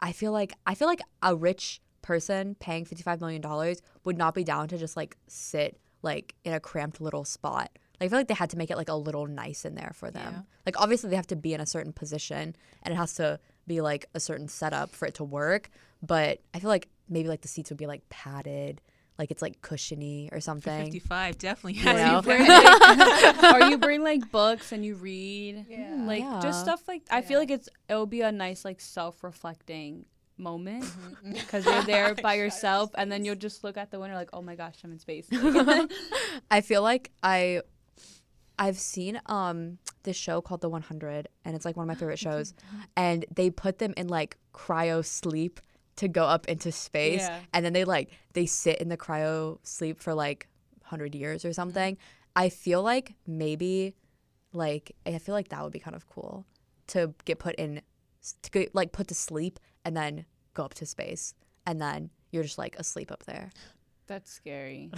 [0.00, 4.34] I feel like I feel like a rich person paying fifty-five million dollars would not
[4.34, 7.70] be down to just like sit like in a cramped little spot.
[8.00, 9.92] Like, I feel like they had to make it like a little nice in there
[9.94, 10.32] for them.
[10.32, 10.42] Yeah.
[10.66, 13.80] Like obviously they have to be in a certain position and it has to be
[13.80, 15.70] like a certain setup for it to work.
[16.02, 18.80] But I feel like maybe like the seats would be like padded,
[19.18, 20.84] like it's like cushiony or something.
[20.84, 21.80] Fifty-five, definitely.
[21.80, 21.92] You know?
[21.96, 25.66] has to be bring, like, or you bring like books and you read.
[25.68, 26.04] Yeah.
[26.06, 26.40] Like Yeah.
[26.40, 30.04] just stuff like I feel like it's it'll be a nice like self-reflecting
[30.36, 31.32] moment mm-hmm.
[31.32, 34.40] because you're there by yourself and then you'll just look at the window like oh
[34.40, 35.26] my gosh I'm in space.
[36.50, 37.62] I feel like I
[38.58, 42.18] I've seen um this show called The 100 and it's like one of my favorite
[42.18, 42.54] shows
[42.96, 45.60] and they put them in like cryo sleep
[45.96, 47.40] to go up into space Yeah.
[47.52, 50.48] and then they like they sit in the cryo sleep for like
[50.82, 51.98] 100 years or something.
[52.36, 53.94] I feel like maybe
[54.52, 56.46] like I feel like that would be kind of cool
[56.88, 57.82] to get put in
[58.42, 61.34] to get, like put to sleep and then go up to space
[61.66, 63.50] and then you're just like asleep up there.
[64.06, 64.90] That's scary.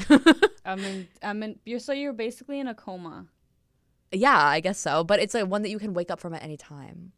[0.65, 3.27] I mean I mean you're so you're basically in a coma.
[4.13, 5.05] Yeah, I guess so.
[5.05, 7.13] But it's like one that you can wake up from at any time.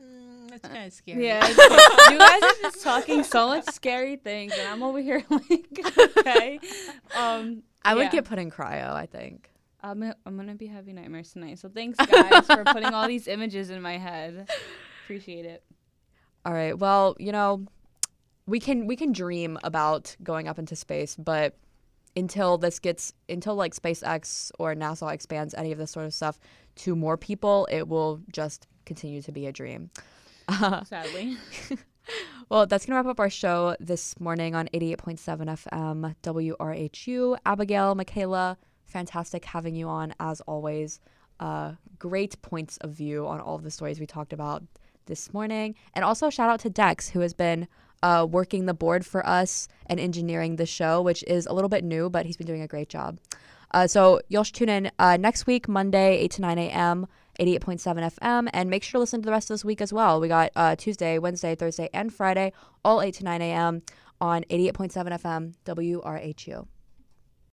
[0.00, 1.26] Mm, that's kind of scary.
[1.26, 1.46] Yeah,
[2.10, 6.60] you guys are just talking so much scary things, and I'm over here like, okay.
[7.16, 8.10] Um, I would yeah.
[8.10, 9.50] get put in cryo, I think.
[9.82, 11.58] I'm gonna, I'm gonna be having nightmares tonight.
[11.58, 14.48] So thanks, guys, for putting all these images in my head.
[15.04, 15.62] Appreciate it.
[16.44, 16.78] All right.
[16.78, 17.66] Well, you know,
[18.46, 21.56] we can we can dream about going up into space, but
[22.16, 26.38] until this gets until like SpaceX or NASA expands any of this sort of stuff
[26.76, 29.90] to more people, it will just continue to be a dream.
[30.86, 31.36] Sadly.
[32.48, 37.38] well, that's going to wrap up our show this morning on 88.7 FM WRHU.
[37.46, 38.56] Abigail, Makayla,
[38.86, 41.00] fantastic having you on as always.
[41.38, 44.62] Uh, great points of view on all of the stories we talked about
[45.06, 45.74] this morning.
[45.94, 47.66] And also, shout out to Dex, who has been
[48.02, 51.84] uh, working the board for us and engineering the show, which is a little bit
[51.84, 53.18] new, but he's been doing a great job.
[53.72, 57.06] Uh, so you'll tune in uh, next week, Monday, 8 to 9 a.m.,
[57.38, 60.20] 88.7 FM, and make sure to listen to the rest of this week as well.
[60.20, 62.52] We got uh, Tuesday, Wednesday, Thursday, and Friday,
[62.84, 63.82] all 8 to 9 a.m.
[64.20, 66.66] on 88.7 FM, WRHU.